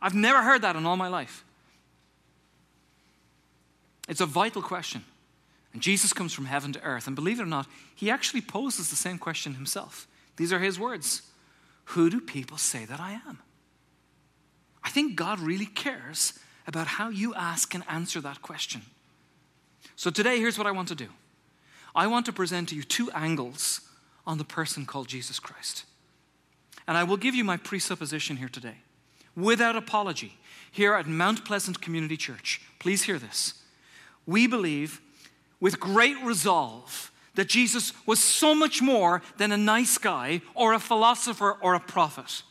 I've 0.00 0.14
never 0.14 0.42
heard 0.42 0.62
that 0.62 0.76
in 0.76 0.86
all 0.86 0.96
my 0.96 1.08
life. 1.08 1.44
It's 4.08 4.20
a 4.20 4.26
vital 4.26 4.62
question. 4.62 5.04
And 5.72 5.80
Jesus 5.80 6.12
comes 6.12 6.34
from 6.34 6.44
heaven 6.44 6.72
to 6.74 6.82
earth. 6.82 7.06
And 7.06 7.16
believe 7.16 7.40
it 7.40 7.44
or 7.44 7.46
not, 7.46 7.66
he 7.94 8.10
actually 8.10 8.42
poses 8.42 8.90
the 8.90 8.96
same 8.96 9.16
question 9.16 9.54
himself. 9.54 10.06
These 10.36 10.52
are 10.52 10.58
his 10.58 10.78
words 10.78 11.22
Who 11.86 12.10
do 12.10 12.20
people 12.20 12.56
say 12.56 12.84
that 12.84 13.00
I 13.00 13.20
am? 13.26 13.40
I 14.84 14.90
think 14.90 15.16
God 15.16 15.40
really 15.40 15.66
cares 15.66 16.38
about 16.66 16.86
how 16.86 17.08
you 17.08 17.34
ask 17.34 17.74
and 17.74 17.84
answer 17.88 18.20
that 18.20 18.42
question. 18.42 18.82
So 19.96 20.10
today, 20.10 20.38
here's 20.38 20.58
what 20.58 20.66
I 20.66 20.72
want 20.72 20.88
to 20.88 20.94
do 20.94 21.08
I 21.94 22.06
want 22.06 22.26
to 22.26 22.32
present 22.32 22.70
to 22.70 22.74
you 22.74 22.82
two 22.82 23.10
angles 23.12 23.82
on 24.26 24.38
the 24.38 24.44
person 24.44 24.86
called 24.86 25.08
Jesus 25.08 25.38
Christ. 25.38 25.84
And 26.86 26.96
I 26.96 27.04
will 27.04 27.16
give 27.16 27.34
you 27.34 27.44
my 27.44 27.56
presupposition 27.56 28.36
here 28.36 28.48
today, 28.48 28.78
without 29.36 29.76
apology, 29.76 30.38
here 30.70 30.94
at 30.94 31.06
Mount 31.06 31.44
Pleasant 31.44 31.80
Community 31.80 32.16
Church. 32.16 32.60
Please 32.78 33.04
hear 33.04 33.18
this. 33.18 33.54
We 34.26 34.46
believe 34.46 35.00
with 35.60 35.78
great 35.78 36.16
resolve 36.22 37.11
that 37.34 37.48
Jesus 37.48 37.92
was 38.06 38.20
so 38.20 38.54
much 38.54 38.82
more 38.82 39.22
than 39.38 39.52
a 39.52 39.56
nice 39.56 39.98
guy 39.98 40.42
or 40.54 40.72
a 40.72 40.78
philosopher 40.78 41.56
or 41.60 41.74
a 41.74 41.80
prophet 41.80 42.42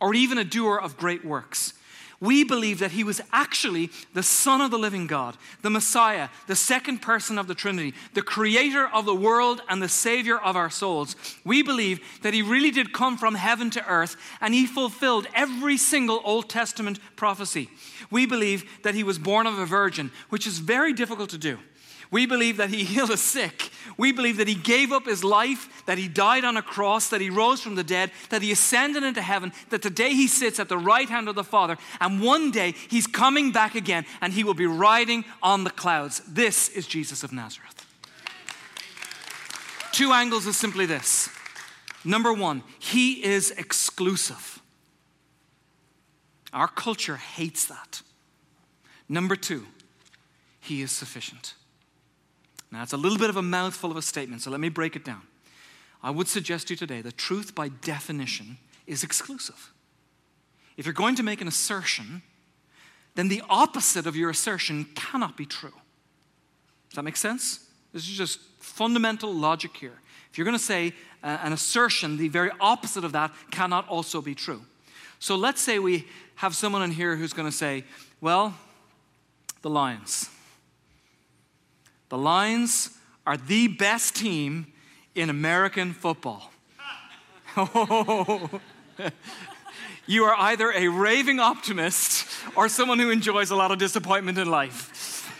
or 0.00 0.14
even 0.14 0.38
a 0.38 0.44
doer 0.44 0.78
of 0.78 0.96
great 0.96 1.24
works. 1.24 1.74
We 2.20 2.44
believe 2.44 2.80
that 2.80 2.90
he 2.90 3.02
was 3.02 3.22
actually 3.32 3.90
the 4.12 4.22
Son 4.22 4.60
of 4.60 4.70
the 4.70 4.78
living 4.78 5.06
God, 5.06 5.38
the 5.62 5.70
Messiah, 5.70 6.28
the 6.48 6.56
second 6.56 6.98
person 7.00 7.38
of 7.38 7.46
the 7.46 7.54
Trinity, 7.54 7.94
the 8.12 8.20
creator 8.20 8.86
of 8.86 9.06
the 9.06 9.14
world 9.14 9.62
and 9.70 9.82
the 9.82 9.88
Savior 9.88 10.38
of 10.38 10.54
our 10.54 10.68
souls. 10.68 11.16
We 11.46 11.62
believe 11.62 12.00
that 12.22 12.34
he 12.34 12.42
really 12.42 12.70
did 12.70 12.92
come 12.92 13.16
from 13.16 13.36
heaven 13.36 13.70
to 13.70 13.86
earth 13.86 14.16
and 14.42 14.52
he 14.52 14.66
fulfilled 14.66 15.28
every 15.34 15.78
single 15.78 16.20
Old 16.22 16.50
Testament 16.50 16.98
prophecy. 17.16 17.70
We 18.10 18.26
believe 18.26 18.82
that 18.82 18.94
he 18.94 19.02
was 19.02 19.18
born 19.18 19.46
of 19.46 19.58
a 19.58 19.64
virgin, 19.64 20.10
which 20.28 20.46
is 20.46 20.58
very 20.58 20.92
difficult 20.92 21.30
to 21.30 21.38
do. 21.38 21.58
We 22.10 22.26
believe 22.26 22.56
that 22.56 22.70
he 22.70 22.84
healed 22.84 23.10
the 23.10 23.16
sick. 23.16 23.70
We 23.96 24.12
believe 24.12 24.36
that 24.38 24.48
he 24.48 24.54
gave 24.54 24.92
up 24.92 25.06
his 25.06 25.22
life, 25.22 25.84
that 25.86 25.98
he 25.98 26.08
died 26.08 26.44
on 26.44 26.56
a 26.56 26.62
cross, 26.62 27.08
that 27.08 27.20
he 27.20 27.30
rose 27.30 27.60
from 27.60 27.74
the 27.74 27.84
dead, 27.84 28.10
that 28.30 28.42
he 28.42 28.52
ascended 28.52 29.02
into 29.02 29.22
heaven, 29.22 29.52
that 29.70 29.82
today 29.82 30.10
he 30.10 30.26
sits 30.26 30.58
at 30.58 30.68
the 30.68 30.78
right 30.78 31.08
hand 31.08 31.28
of 31.28 31.34
the 31.34 31.44
Father, 31.44 31.76
and 32.00 32.22
one 32.22 32.50
day 32.50 32.74
he's 32.88 33.06
coming 33.06 33.52
back 33.52 33.74
again 33.74 34.04
and 34.20 34.32
he 34.32 34.44
will 34.44 34.54
be 34.54 34.66
riding 34.66 35.24
on 35.42 35.64
the 35.64 35.70
clouds. 35.70 36.22
This 36.26 36.68
is 36.68 36.86
Jesus 36.86 37.22
of 37.22 37.32
Nazareth. 37.32 37.86
two 39.92 40.12
angles 40.12 40.46
is 40.46 40.56
simply 40.56 40.86
this. 40.86 41.28
Number 42.04 42.32
one, 42.32 42.62
he 42.78 43.22
is 43.22 43.50
exclusive. 43.50 44.62
Our 46.52 46.68
culture 46.68 47.16
hates 47.16 47.66
that. 47.66 48.02
Number 49.08 49.36
two, 49.36 49.66
he 50.60 50.82
is 50.82 50.90
sufficient. 50.90 51.54
Now, 52.72 52.82
it's 52.82 52.92
a 52.92 52.96
little 52.96 53.18
bit 53.18 53.30
of 53.30 53.36
a 53.36 53.42
mouthful 53.42 53.90
of 53.90 53.96
a 53.96 54.02
statement, 54.02 54.42
so 54.42 54.50
let 54.50 54.60
me 54.60 54.68
break 54.68 54.94
it 54.94 55.04
down. 55.04 55.22
I 56.02 56.10
would 56.10 56.28
suggest 56.28 56.68
to 56.68 56.74
you 56.74 56.76
today 56.76 57.02
that 57.02 57.18
truth, 57.18 57.54
by 57.54 57.68
definition, 57.68 58.58
is 58.86 59.02
exclusive. 59.02 59.72
If 60.76 60.86
you're 60.86 60.92
going 60.94 61.16
to 61.16 61.22
make 61.22 61.40
an 61.40 61.48
assertion, 61.48 62.22
then 63.16 63.28
the 63.28 63.42
opposite 63.50 64.06
of 64.06 64.16
your 64.16 64.30
assertion 64.30 64.86
cannot 64.94 65.36
be 65.36 65.44
true. 65.44 65.72
Does 66.88 66.96
that 66.96 67.02
make 67.02 67.16
sense? 67.16 67.66
This 67.92 68.08
is 68.08 68.16
just 68.16 68.40
fundamental 68.60 69.32
logic 69.34 69.76
here. 69.76 69.98
If 70.30 70.38
you're 70.38 70.44
going 70.44 70.56
to 70.56 70.62
say 70.62 70.94
uh, 71.22 71.38
an 71.42 71.52
assertion, 71.52 72.16
the 72.16 72.28
very 72.28 72.50
opposite 72.60 73.04
of 73.04 73.12
that 73.12 73.32
cannot 73.50 73.88
also 73.88 74.22
be 74.22 74.34
true. 74.34 74.62
So 75.18 75.34
let's 75.34 75.60
say 75.60 75.78
we 75.78 76.06
have 76.36 76.54
someone 76.54 76.82
in 76.82 76.92
here 76.92 77.16
who's 77.16 77.32
going 77.32 77.50
to 77.50 77.56
say, 77.56 77.84
well, 78.20 78.54
the 79.62 79.70
Lions. 79.70 80.30
The 82.10 82.18
Lions 82.18 82.90
are 83.26 83.36
the 83.36 83.68
best 83.68 84.16
team 84.16 84.66
in 85.14 85.30
American 85.30 85.92
football. 85.92 86.50
you 90.06 90.24
are 90.24 90.34
either 90.36 90.72
a 90.72 90.88
raving 90.88 91.38
optimist 91.38 92.26
or 92.56 92.68
someone 92.68 92.98
who 92.98 93.10
enjoys 93.10 93.52
a 93.52 93.56
lot 93.56 93.70
of 93.70 93.78
disappointment 93.78 94.38
in 94.38 94.50
life. 94.50 95.30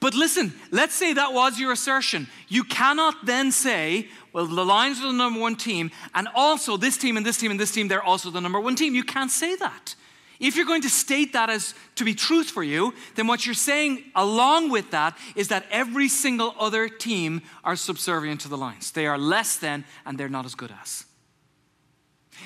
But 0.00 0.14
listen, 0.14 0.52
let's 0.72 0.94
say 0.94 1.12
that 1.12 1.32
was 1.32 1.60
your 1.60 1.70
assertion. 1.70 2.26
You 2.48 2.64
cannot 2.64 3.24
then 3.24 3.52
say, 3.52 4.08
well, 4.32 4.46
the 4.46 4.64
Lions 4.64 4.98
are 5.00 5.06
the 5.06 5.12
number 5.12 5.38
one 5.40 5.54
team, 5.54 5.92
and 6.12 6.26
also 6.34 6.76
this 6.76 6.96
team 6.96 7.16
and 7.16 7.24
this 7.24 7.36
team 7.36 7.52
and 7.52 7.58
this 7.58 7.70
team, 7.70 7.86
they're 7.86 8.02
also 8.02 8.30
the 8.30 8.40
number 8.40 8.60
one 8.60 8.74
team. 8.74 8.96
You 8.96 9.04
can't 9.04 9.30
say 9.30 9.54
that. 9.56 9.94
If 10.40 10.54
you're 10.54 10.66
going 10.66 10.82
to 10.82 10.90
state 10.90 11.32
that 11.32 11.50
as 11.50 11.74
to 11.96 12.04
be 12.04 12.14
truth 12.14 12.50
for 12.50 12.62
you, 12.62 12.94
then 13.16 13.26
what 13.26 13.44
you're 13.44 13.54
saying 13.54 14.04
along 14.14 14.70
with 14.70 14.92
that 14.92 15.18
is 15.34 15.48
that 15.48 15.66
every 15.70 16.08
single 16.08 16.54
other 16.58 16.88
team 16.88 17.42
are 17.64 17.74
subservient 17.74 18.40
to 18.42 18.48
the 18.48 18.56
Lions. 18.56 18.92
They 18.92 19.06
are 19.06 19.18
less 19.18 19.56
than 19.56 19.84
and 20.06 20.16
they're 20.16 20.28
not 20.28 20.44
as 20.44 20.54
good 20.54 20.72
as. 20.80 21.04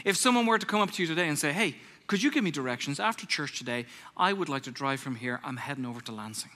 If 0.05 0.17
someone 0.17 0.47
were 0.47 0.59
to 0.59 0.65
come 0.65 0.81
up 0.81 0.91
to 0.93 1.03
you 1.03 1.07
today 1.07 1.29
and 1.29 1.39
say, 1.39 1.53
hey, 1.53 1.77
could 2.07 2.23
you 2.23 2.31
give 2.31 2.43
me 2.43 2.51
directions 2.51 2.99
after 2.99 3.27
church 3.27 3.59
today? 3.59 3.87
I 4.17 4.33
would 4.33 4.49
like 4.49 4.63
to 4.63 4.71
drive 4.71 5.01
from 5.01 5.17
here. 5.17 5.41
I'm 5.45 5.59
heading 5.59 5.85
over 5.85 6.01
to 6.01 6.13
Lansing. 6.13 6.51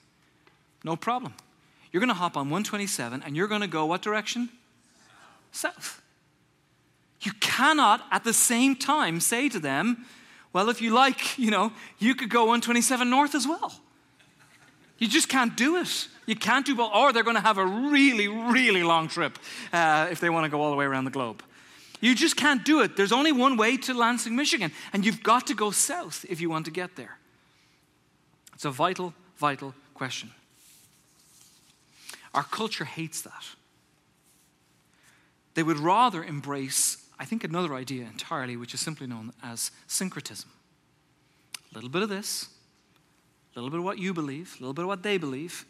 No 0.85 0.97
problem. 0.97 1.35
You're 1.93 2.01
going 2.01 2.09
to 2.09 2.15
hop 2.15 2.37
on 2.37 2.47
127 2.47 3.23
and 3.23 3.37
you're 3.37 3.47
going 3.47 3.61
to 3.61 3.67
go 3.67 3.85
what 3.85 4.01
direction? 4.01 4.49
South. 5.53 6.01
You 7.21 7.33
cannot 7.41 8.05
at 8.11 8.25
the 8.25 8.33
same 8.33 8.77
time 8.77 9.21
say 9.21 9.49
to 9.49 9.59
them, 9.59 10.07
well, 10.57 10.71
if 10.71 10.81
you 10.81 10.89
like, 10.89 11.39
you 11.39 11.51
know, 11.51 11.71
you 11.99 12.15
could 12.15 12.31
go 12.31 12.45
127 12.45 13.11
north 13.11 13.35
as 13.35 13.47
well. 13.47 13.75
You 14.97 15.07
just 15.07 15.29
can't 15.29 15.55
do 15.55 15.77
it. 15.77 16.09
You 16.25 16.35
can't 16.35 16.65
do 16.65 16.75
both, 16.75 16.93
or 16.95 17.13
they're 17.13 17.23
going 17.23 17.37
to 17.37 17.43
have 17.43 17.59
a 17.59 17.67
really, 17.67 18.27
really 18.27 18.83
long 18.83 19.07
trip 19.09 19.39
uh, 19.71 20.09
if 20.11 20.19
they 20.19 20.31
want 20.31 20.45
to 20.45 20.49
go 20.49 20.63
all 20.63 20.71
the 20.71 20.77
way 20.77 20.87
around 20.87 21.05
the 21.05 21.11
globe. 21.11 21.43
You 22.01 22.15
just 22.15 22.37
can't 22.39 22.65
do 22.65 22.81
it. 22.81 22.97
There's 22.97 23.13
only 23.13 23.33
one 23.33 23.59
way 23.59 23.77
to 23.77 23.93
Lansing, 23.93 24.35
Michigan, 24.35 24.73
and 24.95 25.05
you've 25.05 25.23
got 25.23 25.47
to 25.49 25.55
go 25.55 25.71
south 25.73 26.25
if 26.27 26.41
you 26.41 26.49
want 26.49 26.65
to 26.65 26.71
get 26.71 26.97
there. 26.97 27.19
It's 28.55 28.65
a 28.65 28.71
vital, 28.71 29.13
vital 29.37 29.75
question. 29.93 30.31
Our 32.33 32.45
culture 32.45 32.87
hates 32.87 33.21
that. 33.21 33.45
They 35.53 35.63
would 35.63 35.79
rather 35.79 36.25
embrace 36.25 36.97
I 37.19 37.25
think, 37.25 37.45
another 37.45 37.75
idea 37.75 38.05
entirely, 38.05 38.57
which 38.57 38.75
is 38.75 38.81
simply 38.81 39.07
known 39.07 39.33
as 39.43 39.71
syncretism. 39.87 40.51
A 41.71 41.75
little 41.75 41.89
bit 41.91 42.03
of 42.03 42.09
this, 42.09 42.49
a 43.55 43.59
little 43.59 43.71
bit 43.71 43.79
of 43.79 43.85
what 43.85 43.99
you 43.99 44.13
believe, 44.13 44.55
a 44.59 44.63
little 44.63 44.75
bit 44.75 44.83
of 44.83 44.89
what 44.89 45.03
they 45.03 45.17
believe. 45.17 45.65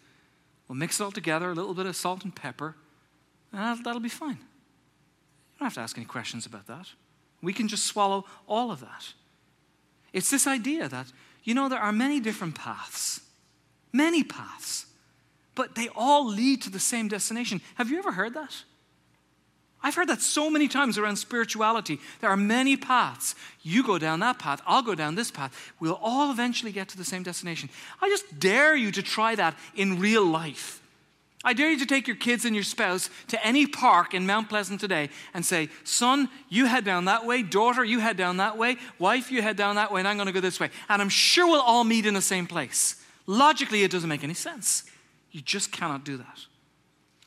We'll 0.66 0.76
mix 0.76 1.00
it 1.00 1.04
all 1.04 1.12
together, 1.12 1.50
a 1.50 1.54
little 1.54 1.74
bit 1.74 1.86
of 1.86 1.94
salt 1.94 2.24
and 2.24 2.34
pepper, 2.34 2.74
and 3.52 3.60
that'll, 3.60 3.82
that'll 3.84 4.00
be 4.00 4.08
fine. 4.08 4.38
You 4.38 5.60
don't 5.60 5.66
have 5.66 5.74
to 5.74 5.80
ask 5.80 5.96
any 5.96 6.04
questions 6.04 6.46
about 6.46 6.66
that. 6.66 6.88
We 7.40 7.52
can 7.52 7.68
just 7.68 7.86
swallow 7.86 8.24
all 8.48 8.70
of 8.70 8.80
that. 8.80 9.12
It's 10.12 10.30
this 10.30 10.46
idea 10.46 10.88
that, 10.88 11.06
you 11.44 11.54
know, 11.54 11.68
there 11.68 11.78
are 11.78 11.92
many 11.92 12.18
different 12.18 12.56
paths, 12.56 13.20
many 13.92 14.24
paths, 14.24 14.86
but 15.54 15.74
they 15.74 15.88
all 15.94 16.26
lead 16.26 16.60
to 16.62 16.70
the 16.70 16.80
same 16.80 17.08
destination. 17.08 17.60
Have 17.76 17.88
you 17.90 17.98
ever 17.98 18.12
heard 18.12 18.34
that? 18.34 18.64
I've 19.86 19.94
heard 19.94 20.08
that 20.08 20.20
so 20.20 20.50
many 20.50 20.66
times 20.66 20.98
around 20.98 21.14
spirituality. 21.14 22.00
There 22.20 22.28
are 22.28 22.36
many 22.36 22.76
paths. 22.76 23.36
You 23.62 23.84
go 23.84 23.98
down 23.98 24.18
that 24.18 24.36
path, 24.36 24.60
I'll 24.66 24.82
go 24.82 24.96
down 24.96 25.14
this 25.14 25.30
path. 25.30 25.72
We'll 25.78 26.00
all 26.02 26.32
eventually 26.32 26.72
get 26.72 26.88
to 26.88 26.96
the 26.96 27.04
same 27.04 27.22
destination. 27.22 27.70
I 28.02 28.08
just 28.08 28.40
dare 28.40 28.74
you 28.74 28.90
to 28.90 29.00
try 29.00 29.36
that 29.36 29.56
in 29.76 30.00
real 30.00 30.24
life. 30.24 30.82
I 31.44 31.52
dare 31.52 31.70
you 31.70 31.78
to 31.78 31.86
take 31.86 32.08
your 32.08 32.16
kids 32.16 32.44
and 32.44 32.52
your 32.52 32.64
spouse 32.64 33.10
to 33.28 33.46
any 33.46 33.64
park 33.64 34.12
in 34.12 34.26
Mount 34.26 34.48
Pleasant 34.48 34.80
today 34.80 35.08
and 35.32 35.46
say, 35.46 35.68
Son, 35.84 36.30
you 36.48 36.66
head 36.66 36.84
down 36.84 37.04
that 37.04 37.24
way. 37.24 37.44
Daughter, 37.44 37.84
you 37.84 38.00
head 38.00 38.16
down 38.16 38.38
that 38.38 38.58
way. 38.58 38.78
Wife, 38.98 39.30
you 39.30 39.40
head 39.40 39.56
down 39.56 39.76
that 39.76 39.92
way, 39.92 40.00
and 40.00 40.08
I'm 40.08 40.16
going 40.16 40.26
to 40.26 40.32
go 40.32 40.40
this 40.40 40.58
way. 40.58 40.70
And 40.88 41.00
I'm 41.00 41.08
sure 41.08 41.46
we'll 41.46 41.60
all 41.60 41.84
meet 41.84 42.06
in 42.06 42.14
the 42.14 42.20
same 42.20 42.48
place. 42.48 43.00
Logically, 43.26 43.84
it 43.84 43.92
doesn't 43.92 44.08
make 44.08 44.24
any 44.24 44.34
sense. 44.34 44.82
You 45.30 45.42
just 45.42 45.70
cannot 45.70 46.04
do 46.04 46.16
that. 46.16 46.46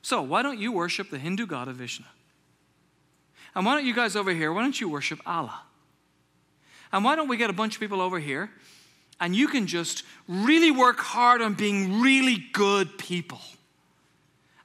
So, 0.02 0.22
why 0.22 0.42
don't 0.42 0.60
you 0.60 0.74
worship 0.74 1.10
the 1.10 1.20
Hindu 1.20 1.46
god 1.46 1.70
of 1.70 1.78
Vishnu? 1.78 2.06
And 3.56 3.66
why 3.66 3.76
don't 3.76 3.86
you 3.86 3.94
guys 3.94 4.16
over 4.16 4.32
here, 4.32 4.54
why 4.54 4.62
don't 4.62 4.80
you 4.80 4.90
worship 4.90 5.20
Allah? 5.26 5.62
And 6.92 7.04
why 7.04 7.16
don't 7.16 7.28
we 7.28 7.38
get 7.38 7.50
a 7.50 7.54
bunch 7.54 7.76
of 7.76 7.80
people 7.80 8.02
over 8.02 8.20
here 8.20 8.50
and 9.20 9.36
you 9.36 9.48
can 9.48 9.68
just 9.68 10.04
really 10.28 10.72
work 10.72 11.00
hard 11.00 11.42
on 11.42 11.54
being 11.54 12.02
really 12.02 12.38
good 12.54 12.98
people? 12.98 13.40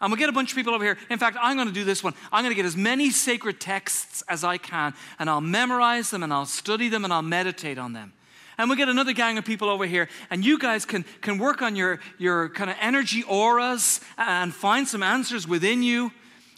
And 0.00 0.10
we'll 0.10 0.18
get 0.18 0.28
a 0.28 0.32
bunch 0.32 0.50
of 0.50 0.56
people 0.56 0.74
over 0.74 0.84
here. 0.84 0.98
In 1.08 1.18
fact, 1.18 1.38
I'm 1.40 1.56
going 1.56 1.68
to 1.68 1.72
do 1.72 1.84
this 1.84 2.04
one. 2.04 2.14
I'm 2.30 2.42
going 2.42 2.50
to 2.50 2.56
get 2.56 2.66
as 2.66 2.76
many 2.76 3.10
sacred 3.10 3.58
texts 3.58 4.22
as 4.28 4.44
I 4.44 4.58
can, 4.58 4.92
and 5.18 5.30
I'll 5.30 5.40
memorize 5.40 6.10
them, 6.10 6.22
and 6.22 6.30
I'll 6.30 6.44
study 6.44 6.90
them, 6.90 7.04
and 7.04 7.12
I'll 7.12 7.22
meditate 7.22 7.78
on 7.78 7.94
them. 7.94 8.12
And 8.58 8.68
we'll 8.68 8.76
get 8.76 8.90
another 8.90 9.14
gang 9.14 9.38
of 9.38 9.46
people 9.46 9.70
over 9.70 9.86
here, 9.86 10.10
and 10.28 10.44
you 10.44 10.58
guys 10.58 10.84
can, 10.84 11.06
can 11.22 11.38
work 11.38 11.62
on 11.62 11.74
your, 11.74 12.00
your 12.18 12.50
kind 12.50 12.68
of 12.68 12.76
energy 12.80 13.24
auras 13.24 14.00
and 14.18 14.54
find 14.54 14.86
some 14.86 15.02
answers 15.02 15.48
within 15.48 15.82
you. 15.82 16.12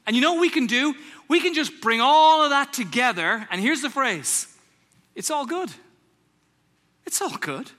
And 0.06 0.16
you 0.16 0.22
know 0.22 0.32
what 0.32 0.40
we 0.40 0.50
can 0.50 0.66
do? 0.66 0.94
We 1.28 1.40
can 1.40 1.54
just 1.54 1.80
bring 1.80 2.00
all 2.00 2.42
of 2.42 2.50
that 2.50 2.72
together, 2.72 3.46
and 3.50 3.60
here's 3.60 3.82
the 3.82 3.90
phrase 3.90 4.46
it's 5.14 5.30
all 5.30 5.46
good. 5.46 5.70
It's 7.06 7.22
all 7.22 7.36
good. 7.36 7.70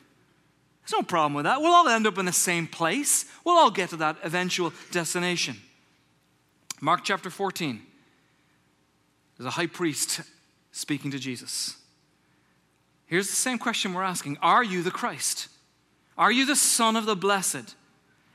There's 0.81 0.93
no 0.93 1.03
problem 1.03 1.33
with 1.33 1.43
that. 1.43 1.61
We'll 1.61 1.73
all 1.73 1.89
end 1.89 2.07
up 2.07 2.17
in 2.17 2.25
the 2.25 2.31
same 2.31 2.65
place. 2.65 3.25
We'll 3.43 3.57
all 3.57 3.71
get 3.71 3.89
to 3.89 3.97
that 3.97 4.17
eventual 4.23 4.71
destination. 4.91 5.57
Mark 6.79 7.01
chapter 7.03 7.29
14. 7.29 7.81
There's 9.37 9.47
a 9.47 9.51
high 9.51 9.67
priest 9.67 10.21
speaking 10.71 11.11
to 11.11 11.19
Jesus. 11.19 11.75
Here's 13.05 13.27
the 13.27 13.35
same 13.35 13.57
question 13.57 13.93
we're 13.93 14.03
asking 14.03 14.37
Are 14.41 14.63
you 14.63 14.81
the 14.81 14.91
Christ? 14.91 15.49
Are 16.17 16.31
you 16.31 16.45
the 16.45 16.55
Son 16.55 16.95
of 16.95 17.05
the 17.05 17.15
Blessed? 17.15 17.75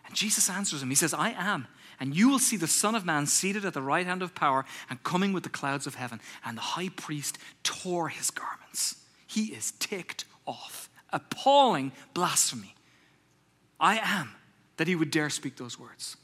And 0.07 0.15
Jesus 0.15 0.49
answers 0.51 0.83
him. 0.83 0.91
He 0.91 0.95
says, 0.95 1.15
I 1.15 1.31
am 1.31 1.67
and 2.03 2.17
you 2.17 2.29
will 2.29 2.41
see 2.41 2.57
the 2.57 2.67
Son 2.67 2.97
of 2.97 3.05
Man 3.05 3.27
seated 3.27 3.65
at 3.65 3.75
the 3.75 3.81
right 3.81 4.05
hand 4.05 4.23
of 4.23 4.35
power 4.35 4.65
and 4.91 5.01
coming 5.05 5.33
with 5.33 5.45
the 5.45 5.49
clouds 5.49 5.87
of 5.87 5.95
heaven. 5.95 6.21
And 6.45 6.57
the 6.57 6.63
high 6.63 6.89
priest 6.89 7.39
tore 7.63 8.09
his 8.09 8.33
garments. 8.33 8.97
He 9.25 9.55
is 9.55 9.71
ticked 9.79 10.25
off. 10.45 10.91
Appalling 11.13 11.93
blasphemy. 12.13 12.75
I 13.79 13.99
am 13.99 14.31
that 14.79 14.89
he 14.89 14.97
would 14.97 15.13
dare 15.13 15.31
speak 15.31 15.57
those 15.57 15.79
words. 15.79 16.17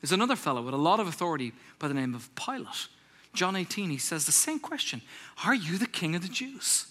There's 0.00 0.10
another 0.10 0.36
fellow 0.36 0.62
with 0.62 0.72
a 0.72 0.78
lot 0.78 1.00
of 1.00 1.06
authority 1.06 1.52
by 1.78 1.88
the 1.88 1.94
name 1.94 2.14
of 2.14 2.34
Pilate. 2.34 2.88
John 3.34 3.56
18, 3.56 3.90
he 3.90 3.98
says 3.98 4.24
the 4.24 4.32
same 4.32 4.58
question 4.58 5.02
Are 5.44 5.54
you 5.54 5.76
the 5.76 5.86
king 5.86 6.16
of 6.16 6.22
the 6.22 6.28
Jews? 6.28 6.86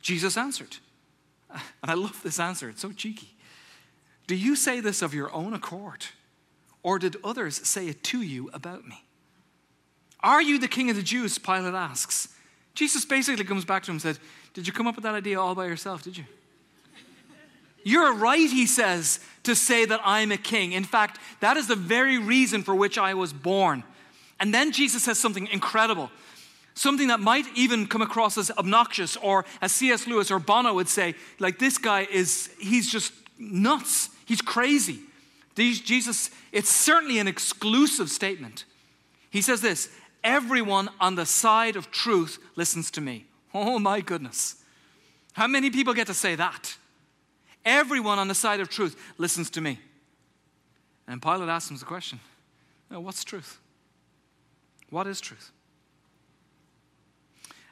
Jesus 0.00 0.36
answered. 0.36 0.76
And 1.82 1.90
I 1.90 1.94
love 1.94 2.22
this 2.22 2.38
answer, 2.38 2.68
it's 2.68 2.82
so 2.82 2.92
cheeky. 2.92 3.34
Do 4.28 4.36
you 4.36 4.54
say 4.54 4.78
this 4.78 5.02
of 5.02 5.14
your 5.14 5.34
own 5.34 5.52
accord? 5.52 6.04
Or 6.82 6.98
did 6.98 7.16
others 7.24 7.66
say 7.66 7.88
it 7.88 8.02
to 8.04 8.22
you 8.22 8.50
about 8.52 8.86
me? 8.86 9.04
Are 10.20 10.42
you 10.42 10.58
the 10.58 10.68
king 10.68 10.90
of 10.90 10.96
the 10.96 11.02
Jews? 11.02 11.38
Pilate 11.38 11.74
asks. 11.74 12.28
Jesus 12.74 13.04
basically 13.04 13.44
comes 13.44 13.64
back 13.64 13.82
to 13.84 13.90
him 13.90 13.94
and 13.94 14.02
said, 14.02 14.18
Did 14.54 14.66
you 14.66 14.72
come 14.72 14.86
up 14.86 14.96
with 14.96 15.04
that 15.04 15.14
idea 15.14 15.40
all 15.40 15.54
by 15.54 15.66
yourself, 15.66 16.02
did 16.02 16.16
you? 16.16 16.24
You're 17.84 18.12
right, 18.12 18.50
he 18.50 18.66
says, 18.66 19.20
to 19.44 19.54
say 19.54 19.84
that 19.86 20.00
I'm 20.04 20.30
a 20.30 20.36
king. 20.36 20.72
In 20.72 20.84
fact, 20.84 21.18
that 21.40 21.56
is 21.56 21.68
the 21.68 21.76
very 21.76 22.18
reason 22.18 22.62
for 22.62 22.74
which 22.74 22.98
I 22.98 23.14
was 23.14 23.32
born. 23.32 23.82
And 24.40 24.52
then 24.52 24.72
Jesus 24.72 25.04
says 25.04 25.18
something 25.18 25.46
incredible, 25.48 26.10
something 26.74 27.08
that 27.08 27.20
might 27.20 27.46
even 27.56 27.86
come 27.86 28.02
across 28.02 28.36
as 28.36 28.50
obnoxious, 28.52 29.16
or 29.16 29.44
as 29.62 29.72
C.S. 29.72 30.06
Lewis 30.06 30.30
or 30.30 30.38
Bono 30.38 30.74
would 30.74 30.88
say, 30.88 31.14
like, 31.38 31.58
this 31.58 31.78
guy 31.78 32.06
is, 32.10 32.50
he's 32.60 32.90
just 32.90 33.12
nuts. 33.38 34.10
He's 34.26 34.42
crazy. 34.42 35.00
Jesus, 35.58 36.30
it's 36.52 36.70
certainly 36.70 37.18
an 37.18 37.28
exclusive 37.28 38.10
statement. 38.10 38.64
He 39.30 39.42
says 39.42 39.60
this 39.60 39.88
Everyone 40.24 40.88
on 41.00 41.14
the 41.14 41.26
side 41.26 41.76
of 41.76 41.90
truth 41.90 42.38
listens 42.56 42.90
to 42.92 43.00
me. 43.00 43.26
Oh 43.54 43.78
my 43.78 44.00
goodness. 44.00 44.56
How 45.32 45.46
many 45.46 45.70
people 45.70 45.94
get 45.94 46.06
to 46.08 46.14
say 46.14 46.34
that? 46.34 46.76
Everyone 47.64 48.18
on 48.18 48.28
the 48.28 48.34
side 48.34 48.60
of 48.60 48.68
truth 48.68 48.96
listens 49.18 49.50
to 49.50 49.60
me. 49.60 49.78
And 51.06 51.22
Pilate 51.22 51.48
asks 51.48 51.70
him 51.70 51.76
the 51.76 51.84
question 51.84 52.20
What's 52.88 53.24
truth? 53.24 53.58
What 54.90 55.06
is 55.06 55.20
truth? 55.20 55.50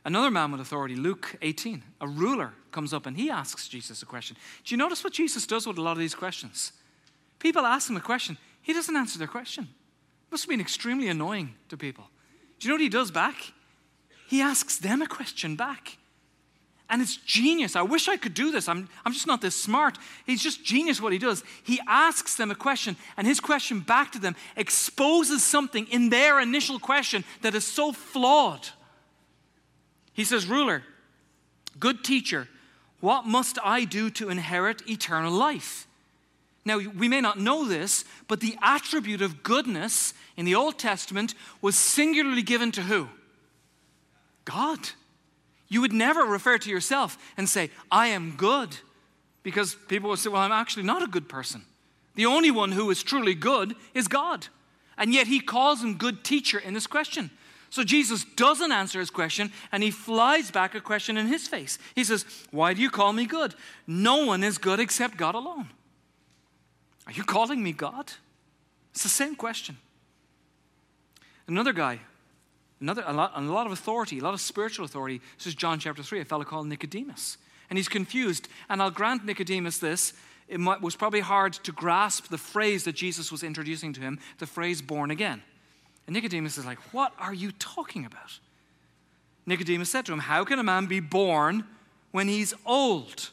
Another 0.05 0.31
man 0.31 0.53
with 0.53 0.61
authority, 0.61 0.95
Luke 0.95 1.35
18, 1.43 1.83
a 2.01 2.07
ruler, 2.07 2.53
comes 2.71 2.95
up 2.95 3.07
and 3.07 3.17
he 3.17 3.29
asks 3.29 3.67
Jesus 3.67 4.03
a 4.03 4.07
question. 4.07 4.37
Do 4.65 4.73
you 4.73 4.77
notice 4.77 5.03
what 5.03 5.13
Jesus 5.13 5.47
does 5.49 5.67
with 5.67 5.79
a 5.79 5.83
lot 5.83 5.93
of 5.93 5.99
these 5.99 6.15
questions? 6.15 6.73
People 7.39 7.67
ask 7.67 7.89
him 7.89 7.97
a 7.97 8.01
question, 8.01 8.39
he 8.63 8.73
doesn't 8.73 8.97
answer 8.97 9.19
their 9.19 9.29
question. 9.29 9.65
It 9.65 10.33
must 10.33 10.45
have 10.45 10.51
been 10.51 10.61
extremely 10.61 11.09
annoying 11.09 11.55
to 11.69 11.77
people. 11.77 12.05
Do 12.59 12.67
you 12.67 12.71
know 12.71 12.77
what 12.77 12.83
he 12.83 12.89
does 12.89 13.11
back? 13.11 13.37
He 14.29 14.41
asks 14.41 14.79
them 14.79 15.03
a 15.03 15.07
question 15.07 15.55
back. 15.57 15.99
And 16.89 17.03
it's 17.03 17.17
genius. 17.17 17.75
I 17.75 17.83
wish 17.83 18.09
I 18.09 18.17
could 18.17 18.35
do 18.35 18.53
this. 18.53 18.69
I'm, 18.69 18.89
I'm 19.05 19.13
just 19.13 19.27
not 19.27 19.41
this 19.41 19.61
smart. 19.61 19.99
He's 20.25 20.43
just 20.43 20.65
genius 20.65 21.01
what 21.01 21.13
he 21.13 21.19
does. 21.19 21.43
He 21.65 21.81
asks 21.87 22.37
them 22.37 22.51
a 22.51 22.55
question, 22.55 22.97
and 23.17 23.27
his 23.27 23.41
question 23.41 23.81
back 23.81 24.13
to 24.13 24.21
them 24.21 24.37
exposes 24.57 25.43
something 25.43 25.87
in 25.89 26.11
their 26.11 26.41
initial 26.41 26.79
question 26.79 27.25
that 27.43 27.55
is 27.55 27.67
so 27.67 27.93
flawed. 27.93 28.69
He 30.13 30.25
says, 30.25 30.47
Ruler, 30.47 30.83
good 31.79 32.05
teacher, 32.05 32.49
what 33.01 33.27
must 33.27 33.59
I 33.63 33.85
do 33.85 34.09
to 34.11 34.31
inherit 34.31 34.89
eternal 34.89 35.33
life? 35.33 35.86
Now, 36.67 36.79
we 36.79 37.07
may 37.07 37.21
not 37.21 37.39
know 37.39 37.65
this, 37.65 38.05
but 38.27 38.41
the 38.41 38.59
attribute 38.61 39.23
of 39.23 39.45
goodness 39.45 40.13
in 40.37 40.45
the 40.45 40.57
Old 40.57 40.81
Testament 40.81 41.33
was 41.63 41.77
singularly 41.77 42.43
given 42.43 42.73
to 42.73 42.83
who? 42.83 43.09
God. 44.45 44.81
You 45.69 45.81
would 45.81 45.93
never 45.93 46.23
refer 46.25 46.59
to 46.59 46.69
yourself 46.69 47.19
and 47.37 47.49
say, 47.49 47.71
I 47.89 48.09
am 48.09 48.35
good, 48.37 48.77
because 49.45 49.77
people 49.87 50.11
would 50.11 50.19
say, 50.19 50.29
Well, 50.29 50.43
I'm 50.43 50.51
actually 50.51 50.83
not 50.83 51.05
a 51.05 51.07
good 51.07 51.29
person. 51.29 51.63
The 52.17 52.27
only 52.27 52.51
one 52.51 52.73
who 52.73 52.91
is 52.91 53.05
truly 53.05 53.35
good 53.35 53.77
is 53.95 54.09
God. 54.09 54.49
And 54.99 55.15
yet 55.15 55.29
he 55.29 55.39
calls 55.39 55.85
him 55.85 55.97
good 55.97 56.25
teacher 56.25 56.59
in 56.59 56.75
this 56.75 56.89
question. 56.89 57.31
So 57.71 57.85
Jesus 57.85 58.25
doesn't 58.25 58.73
answer 58.73 58.99
his 58.99 59.11
question 59.11 59.53
and 59.71 59.85
he 59.85 59.93
flies 59.93 60.51
back 60.51 60.75
a 60.75 60.81
question 60.81 61.17
in 61.17 61.29
his 61.29 61.47
face. 61.47 61.79
He 61.95 62.03
says, 62.03 62.25
Why 62.51 62.75
do 62.75 62.83
you 62.83 62.91
call 62.91 63.13
me 63.13 63.25
good? 63.25 63.55
No 63.87 64.27
one 64.27 64.43
is 64.43 64.59
good 64.59 64.81
except 64.81 65.17
God 65.17 65.37
alone. 65.37 65.69
Are 67.07 67.13
you 67.13 67.25
calling 67.25 67.63
me 67.63 67.73
God? 67.73 68.13
It's 68.93 69.03
the 69.03 69.09
same 69.09 69.37
question. 69.37 69.77
Another 71.47 71.73
guy, 71.73 72.01
another, 72.81 73.05
a, 73.07 73.13
lot, 73.13 73.33
a 73.37 73.41
lot 73.41 73.67
of 73.67 73.73
authority, 73.73 74.19
a 74.19 74.23
lot 74.23 74.35
of 74.35 74.41
spiritual 74.41 74.85
authority. 74.85 75.21
This 75.39 75.47
is 75.47 75.55
John 75.55 75.79
chapter 75.79 76.03
3, 76.03 76.21
a 76.21 76.25
fellow 76.25 76.45
called 76.45 76.67
Nicodemus. 76.67 77.39
And 77.71 77.79
he's 77.79 77.89
confused. 77.89 78.49
And 78.69 78.83
I'll 78.83 78.91
grant 78.91 79.25
Nicodemus 79.25 79.79
this 79.79 80.13
it 80.49 80.61
might, 80.61 80.81
was 80.81 80.95
probably 80.95 81.21
hard 81.21 81.55
to 81.55 81.73
grasp 81.73 82.29
the 82.29 82.39
phrase 82.39 82.85
that 82.85 82.95
Jesus 82.95 83.33
was 83.33 83.43
introducing 83.43 83.93
to 83.95 84.01
him, 84.01 84.21
the 84.39 84.47
phrase 84.47 84.81
born 84.81 85.11
again. 85.11 85.43
And 86.07 86.15
Nicodemus 86.15 86.57
is 86.57 86.65
like, 86.65 86.79
What 86.93 87.13
are 87.19 87.35
you 87.35 87.53
talking 87.53 88.05
about? 88.05 88.39
Nicodemus 89.45 89.91
said 89.91 90.07
to 90.07 90.13
him, 90.13 90.21
How 90.21 90.45
can 90.45 90.59
a 90.59 90.63
man 90.63 90.87
be 90.87 91.01
born 91.01 91.65
when 92.13 92.29
he's 92.29 92.55
old? 92.65 93.31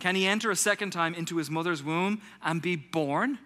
Can 0.00 0.14
he 0.14 0.26
enter 0.26 0.50
a 0.50 0.56
second 0.56 0.90
time 0.90 1.14
into 1.14 1.36
his 1.36 1.50
mother's 1.50 1.82
womb 1.82 2.22
and 2.42 2.62
be 2.62 2.76
born? 2.76 3.38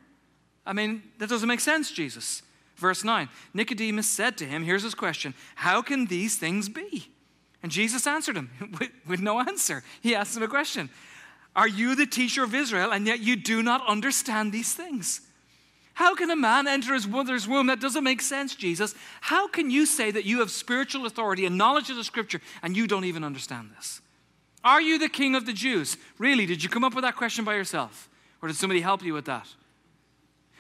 I 0.66 0.72
mean, 0.72 1.02
that 1.18 1.28
doesn't 1.28 1.48
make 1.48 1.60
sense, 1.60 1.90
Jesus. 1.90 2.42
Verse 2.76 3.04
9 3.04 3.28
Nicodemus 3.54 4.08
said 4.08 4.36
to 4.38 4.44
him, 4.44 4.64
Here's 4.64 4.82
his 4.82 4.94
question 4.94 5.34
How 5.54 5.82
can 5.82 6.06
these 6.06 6.36
things 6.36 6.68
be? 6.68 7.08
And 7.62 7.70
Jesus 7.70 8.06
answered 8.06 8.36
him 8.36 8.50
with, 8.80 8.90
with 9.06 9.20
no 9.20 9.40
answer. 9.40 9.82
He 10.00 10.14
asked 10.14 10.36
him 10.36 10.42
a 10.42 10.48
question 10.48 10.90
Are 11.56 11.68
you 11.68 11.94
the 11.94 12.06
teacher 12.06 12.44
of 12.44 12.54
Israel, 12.54 12.92
and 12.92 13.06
yet 13.06 13.20
you 13.20 13.36
do 13.36 13.62
not 13.62 13.86
understand 13.86 14.52
these 14.52 14.74
things? 14.74 15.22
How 15.94 16.14
can 16.14 16.30
a 16.30 16.36
man 16.36 16.66
enter 16.66 16.94
his 16.94 17.06
mother's 17.06 17.46
womb? 17.46 17.66
That 17.66 17.80
doesn't 17.80 18.04
make 18.04 18.22
sense, 18.22 18.54
Jesus. 18.54 18.94
How 19.20 19.46
can 19.46 19.70
you 19.70 19.84
say 19.84 20.10
that 20.10 20.24
you 20.24 20.40
have 20.40 20.50
spiritual 20.50 21.06
authority 21.06 21.44
and 21.44 21.58
knowledge 21.58 21.90
of 21.90 21.96
the 21.96 22.04
scripture 22.04 22.40
and 22.62 22.76
you 22.76 22.86
don't 22.86 23.04
even 23.04 23.24
understand 23.24 23.70
this? 23.76 24.01
Are 24.64 24.80
you 24.80 24.98
the 24.98 25.08
king 25.08 25.34
of 25.34 25.46
the 25.46 25.52
Jews? 25.52 25.96
Really, 26.18 26.46
did 26.46 26.62
you 26.62 26.68
come 26.68 26.84
up 26.84 26.94
with 26.94 27.02
that 27.02 27.16
question 27.16 27.44
by 27.44 27.54
yourself? 27.54 28.08
Or 28.40 28.48
did 28.48 28.56
somebody 28.56 28.80
help 28.80 29.02
you 29.02 29.14
with 29.14 29.24
that? 29.26 29.48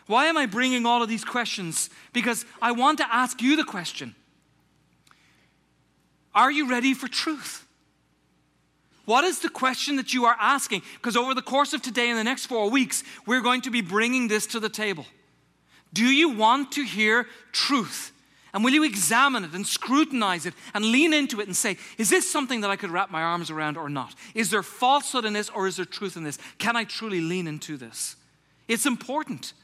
Why 0.06 0.26
am 0.26 0.36
I 0.36 0.46
bringing 0.46 0.86
all 0.86 1.02
of 1.02 1.08
these 1.08 1.24
questions? 1.24 1.88
Because 2.12 2.44
I 2.60 2.72
want 2.72 2.98
to 2.98 3.14
ask 3.14 3.40
you 3.40 3.56
the 3.56 3.64
question 3.64 4.14
Are 6.34 6.50
you 6.50 6.68
ready 6.68 6.94
for 6.94 7.08
truth? 7.08 7.66
What 9.04 9.24
is 9.24 9.40
the 9.40 9.48
question 9.48 9.96
that 9.96 10.14
you 10.14 10.26
are 10.26 10.36
asking? 10.38 10.82
Because 10.94 11.16
over 11.16 11.34
the 11.34 11.42
course 11.42 11.72
of 11.72 11.82
today 11.82 12.08
and 12.08 12.18
the 12.18 12.24
next 12.24 12.46
four 12.46 12.70
weeks, 12.70 13.02
we're 13.26 13.40
going 13.40 13.62
to 13.62 13.70
be 13.70 13.80
bringing 13.80 14.28
this 14.28 14.46
to 14.48 14.60
the 14.60 14.68
table. 14.68 15.06
Do 15.92 16.04
you 16.04 16.30
want 16.30 16.72
to 16.72 16.84
hear 16.84 17.26
truth? 17.50 18.11
And 18.54 18.62
will 18.62 18.72
you 18.72 18.84
examine 18.84 19.44
it 19.44 19.54
and 19.54 19.66
scrutinize 19.66 20.44
it 20.44 20.52
and 20.74 20.84
lean 20.84 21.14
into 21.14 21.40
it 21.40 21.46
and 21.46 21.56
say, 21.56 21.78
is 21.96 22.10
this 22.10 22.30
something 22.30 22.60
that 22.60 22.70
I 22.70 22.76
could 22.76 22.90
wrap 22.90 23.10
my 23.10 23.22
arms 23.22 23.50
around 23.50 23.78
or 23.78 23.88
not? 23.88 24.14
Is 24.34 24.50
there 24.50 24.62
falsehood 24.62 25.24
in 25.24 25.32
this 25.32 25.48
or 25.48 25.66
is 25.66 25.76
there 25.76 25.86
truth 25.86 26.16
in 26.16 26.24
this? 26.24 26.38
Can 26.58 26.76
I 26.76 26.84
truly 26.84 27.20
lean 27.20 27.46
into 27.46 27.78
this? 27.78 28.16
It's 28.68 28.84
important. 28.84 29.54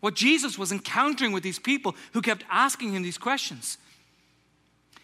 What 0.00 0.14
Jesus 0.14 0.58
was 0.58 0.72
encountering 0.72 1.32
with 1.32 1.42
these 1.42 1.58
people 1.58 1.94
who 2.12 2.22
kept 2.22 2.44
asking 2.50 2.94
him 2.94 3.02
these 3.02 3.18
questions. 3.18 3.76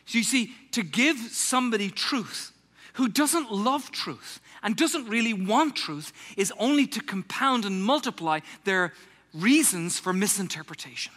So 0.07 0.16
you 0.16 0.25
see, 0.25 0.53
to 0.70 0.83
give 0.83 1.18
somebody 1.18 1.90
truth 1.90 2.53
who 2.94 3.09
doesn't 3.09 3.53
love 3.53 3.90
truth 3.90 4.40
and 4.62 4.75
doesn't 4.75 5.09
really 5.09 5.35
want 5.35 5.77
truth 5.77 6.12
is 6.38 6.53
only 6.59 6.87
to 6.87 7.03
compound 7.03 7.66
and 7.66 7.85
multiply 7.85 8.40
their 8.64 8.94
reasons 9.35 9.99
for 9.99 10.14
misinterpretation. 10.14 11.12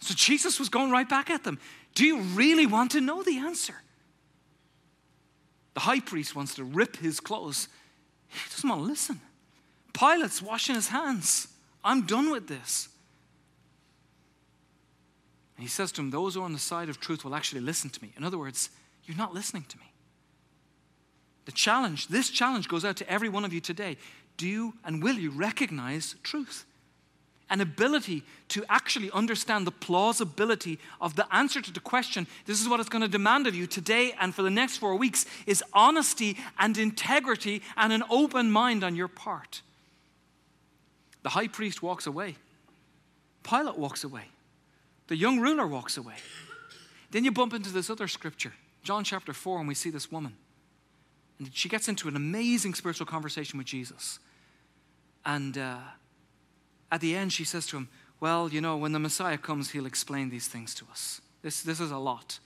So 0.00 0.14
Jesus 0.14 0.58
was 0.58 0.68
going 0.68 0.90
right 0.90 1.08
back 1.08 1.30
at 1.30 1.44
them. 1.44 1.58
Do 1.94 2.04
you 2.04 2.20
really 2.20 2.66
want 2.66 2.92
to 2.92 3.00
know 3.00 3.22
the 3.22 3.38
answer? 3.38 3.74
The 5.74 5.80
high 5.80 6.00
priest 6.00 6.34
wants 6.34 6.54
to 6.56 6.64
rip 6.64 6.96
his 6.96 7.20
clothes. 7.20 7.68
He 8.28 8.38
doesn't 8.50 8.68
want 8.68 8.82
to 8.82 8.86
listen. 8.86 9.20
Pilate's 9.92 10.42
washing 10.42 10.74
his 10.74 10.88
hands. 10.88 11.48
I'm 11.84 12.06
done 12.06 12.30
with 12.30 12.48
this. 12.48 12.88
And 15.56 15.62
he 15.62 15.68
says 15.68 15.92
to 15.92 16.02
him, 16.02 16.10
Those 16.10 16.34
who 16.34 16.42
are 16.42 16.44
on 16.44 16.52
the 16.52 16.58
side 16.58 16.88
of 16.88 17.00
truth 17.00 17.24
will 17.24 17.34
actually 17.34 17.62
listen 17.62 17.90
to 17.90 18.02
me. 18.02 18.12
In 18.16 18.24
other 18.24 18.38
words, 18.38 18.70
you're 19.04 19.16
not 19.16 19.34
listening 19.34 19.64
to 19.68 19.78
me. 19.78 19.92
The 21.46 21.52
challenge, 21.52 22.08
this 22.08 22.28
challenge 22.28 22.68
goes 22.68 22.84
out 22.84 22.96
to 22.96 23.10
every 23.10 23.28
one 23.28 23.44
of 23.44 23.52
you 23.52 23.60
today. 23.60 23.96
Do 24.36 24.46
you 24.46 24.74
and 24.84 25.02
will 25.02 25.16
you 25.16 25.30
recognize 25.30 26.16
truth? 26.22 26.66
An 27.48 27.60
ability 27.60 28.24
to 28.48 28.64
actually 28.68 29.10
understand 29.12 29.66
the 29.66 29.70
plausibility 29.72 30.78
of 31.00 31.14
the 31.14 31.32
answer 31.34 31.60
to 31.60 31.72
the 31.72 31.80
question. 31.80 32.26
This 32.44 32.60
is 32.60 32.68
what 32.68 32.80
it's 32.80 32.88
going 32.88 33.02
to 33.02 33.08
demand 33.08 33.46
of 33.46 33.54
you 33.54 33.66
today 33.66 34.14
and 34.20 34.34
for 34.34 34.42
the 34.42 34.50
next 34.50 34.78
four 34.78 34.96
weeks 34.96 35.26
is 35.46 35.62
honesty 35.72 36.36
and 36.58 36.76
integrity 36.76 37.62
and 37.76 37.92
an 37.92 38.02
open 38.10 38.50
mind 38.50 38.82
on 38.82 38.96
your 38.96 39.08
part. 39.08 39.62
The 41.22 41.30
high 41.30 41.48
priest 41.48 41.82
walks 41.82 42.06
away. 42.06 42.36
Pilate 43.42 43.78
walks 43.78 44.02
away. 44.02 44.24
The 45.06 45.16
young 45.16 45.38
ruler 45.38 45.66
walks 45.66 45.96
away. 45.96 46.16
Then 47.10 47.24
you 47.24 47.32
bump 47.32 47.54
into 47.54 47.70
this 47.70 47.90
other 47.90 48.08
scripture, 48.08 48.52
John 48.82 49.04
chapter 49.04 49.32
4, 49.32 49.60
and 49.60 49.68
we 49.68 49.74
see 49.74 49.90
this 49.90 50.10
woman. 50.10 50.36
And 51.38 51.54
she 51.54 51.68
gets 51.68 51.88
into 51.88 52.08
an 52.08 52.16
amazing 52.16 52.74
spiritual 52.74 53.06
conversation 53.06 53.58
with 53.58 53.66
Jesus. 53.66 54.18
And 55.24 55.58
uh, 55.58 55.78
at 56.90 57.00
the 57.00 57.16
end, 57.16 57.32
she 57.32 57.44
says 57.44 57.66
to 57.68 57.76
him, 57.76 57.88
Well, 58.20 58.48
you 58.48 58.60
know, 58.60 58.76
when 58.76 58.92
the 58.92 58.98
Messiah 58.98 59.38
comes, 59.38 59.70
he'll 59.70 59.86
explain 59.86 60.30
these 60.30 60.48
things 60.48 60.74
to 60.76 60.84
us. 60.90 61.20
This, 61.42 61.62
this 61.62 61.80
is 61.80 61.90
a 61.90 61.98
lot. 61.98 62.38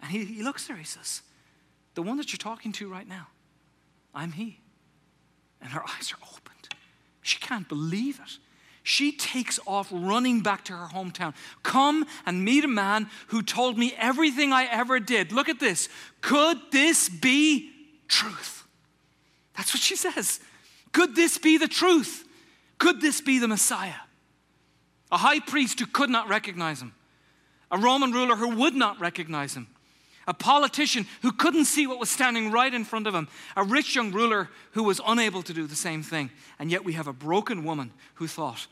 And 0.00 0.10
he, 0.10 0.24
he 0.24 0.42
looks 0.42 0.64
at 0.64 0.72
her, 0.72 0.76
he 0.76 0.84
says, 0.84 1.22
The 1.94 2.02
one 2.02 2.16
that 2.16 2.32
you're 2.32 2.38
talking 2.38 2.72
to 2.72 2.88
right 2.88 3.08
now, 3.08 3.28
I'm 4.14 4.32
he. 4.32 4.60
And 5.60 5.70
her 5.70 5.82
eyes 5.82 6.12
are 6.12 6.24
opened. 6.24 6.68
She 7.22 7.38
can't 7.38 7.68
believe 7.68 8.18
it. 8.20 8.38
She 8.82 9.12
takes 9.12 9.60
off 9.66 9.88
running 9.92 10.40
back 10.40 10.64
to 10.64 10.72
her 10.72 10.88
hometown. 10.88 11.34
Come 11.62 12.06
and 12.24 12.44
meet 12.44 12.64
a 12.64 12.68
man 12.68 13.10
who 13.28 13.42
told 13.42 13.76
me 13.76 13.94
everything 13.98 14.54
I 14.54 14.64
ever 14.64 14.98
did. 14.98 15.32
Look 15.32 15.50
at 15.50 15.60
this. 15.60 15.90
Could 16.22 16.56
this 16.72 17.10
be 17.10 17.70
truth. 18.10 18.66
That's 19.56 19.72
what 19.72 19.80
she 19.80 19.96
says. 19.96 20.40
Could 20.92 21.14
this 21.14 21.38
be 21.38 21.56
the 21.56 21.68
truth? 21.68 22.26
Could 22.80 23.00
this 23.00 23.20
be 23.20 23.38
the 23.38 23.46
Messiah? 23.46 24.00
A 25.12 25.18
high 25.18 25.38
priest 25.38 25.78
who 25.78 25.86
could 25.86 26.10
not 26.10 26.28
recognize 26.28 26.80
him, 26.80 26.94
a 27.70 27.78
Roman 27.78 28.10
ruler 28.10 28.34
who 28.34 28.56
would 28.56 28.74
not 28.74 28.98
recognize 28.98 29.54
him, 29.54 29.68
a 30.26 30.34
politician 30.34 31.06
who 31.22 31.30
couldn't 31.30 31.66
see 31.66 31.86
what 31.86 32.00
was 32.00 32.08
standing 32.08 32.50
right 32.50 32.72
in 32.72 32.84
front 32.84 33.06
of 33.06 33.14
him, 33.14 33.28
a 33.54 33.62
rich 33.62 33.94
young 33.94 34.12
ruler 34.12 34.48
who 34.72 34.82
was 34.82 35.00
unable 35.06 35.42
to 35.42 35.52
do 35.52 35.66
the 35.66 35.76
same 35.76 36.02
thing. 36.02 36.30
And 36.58 36.70
yet 36.70 36.84
we 36.84 36.94
have 36.94 37.06
a 37.06 37.12
broken 37.12 37.64
woman 37.64 37.92
who 38.14 38.26
thought, 38.26 38.66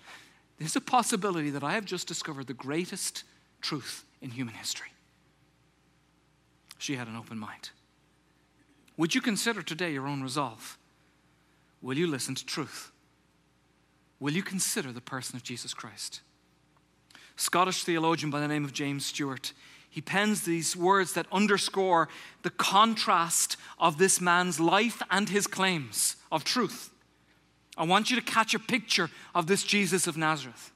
there's 0.58 0.76
a 0.76 0.80
possibility 0.80 1.50
that 1.50 1.62
I 1.62 1.74
have 1.74 1.84
just 1.84 2.08
discovered 2.08 2.46
the 2.46 2.54
greatest 2.54 3.24
truth 3.60 4.04
in 4.22 4.30
human 4.30 4.54
history. 4.54 4.88
She 6.78 6.96
had 6.96 7.08
an 7.08 7.16
open 7.16 7.38
mind. 7.38 7.70
Would 8.96 9.14
you 9.14 9.20
consider 9.20 9.62
today 9.62 9.92
your 9.92 10.06
own 10.06 10.22
resolve? 10.22 10.78
Will 11.82 11.98
you 11.98 12.06
listen 12.06 12.34
to 12.36 12.46
truth? 12.46 12.90
Will 14.20 14.32
you 14.32 14.42
consider 14.42 14.92
the 14.92 15.00
person 15.00 15.36
of 15.36 15.42
Jesus 15.42 15.74
Christ? 15.74 16.20
Scottish 17.36 17.84
theologian 17.84 18.30
by 18.30 18.40
the 18.40 18.48
name 18.48 18.64
of 18.64 18.72
James 18.72 19.06
Stewart, 19.06 19.52
he 19.88 20.00
pens 20.00 20.42
these 20.42 20.76
words 20.76 21.14
that 21.14 21.26
underscore 21.32 22.08
the 22.42 22.50
contrast 22.50 23.56
of 23.78 23.98
this 23.98 24.20
man's 24.20 24.60
life 24.60 25.00
and 25.10 25.28
his 25.28 25.46
claims 25.46 26.16
of 26.30 26.44
truth. 26.44 26.90
I 27.76 27.84
want 27.84 28.10
you 28.10 28.16
to 28.16 28.22
catch 28.22 28.54
a 28.54 28.58
picture 28.58 29.08
of 29.34 29.46
this 29.46 29.62
Jesus 29.62 30.06
of 30.06 30.16
Nazareth. 30.16 30.72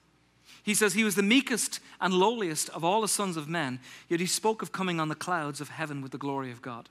He 0.62 0.74
says 0.74 0.94
he 0.94 1.04
was 1.04 1.16
the 1.16 1.22
meekest 1.22 1.80
and 2.00 2.14
lowliest 2.14 2.70
of 2.70 2.84
all 2.84 3.00
the 3.00 3.08
sons 3.08 3.36
of 3.36 3.48
men, 3.48 3.80
yet 4.08 4.20
he 4.20 4.26
spoke 4.26 4.62
of 4.62 4.70
coming 4.70 5.00
on 5.00 5.08
the 5.08 5.14
clouds 5.16 5.60
of 5.60 5.70
heaven 5.70 6.00
with 6.00 6.12
the 6.12 6.18
glory 6.18 6.52
of 6.52 6.62
God. 6.62 6.88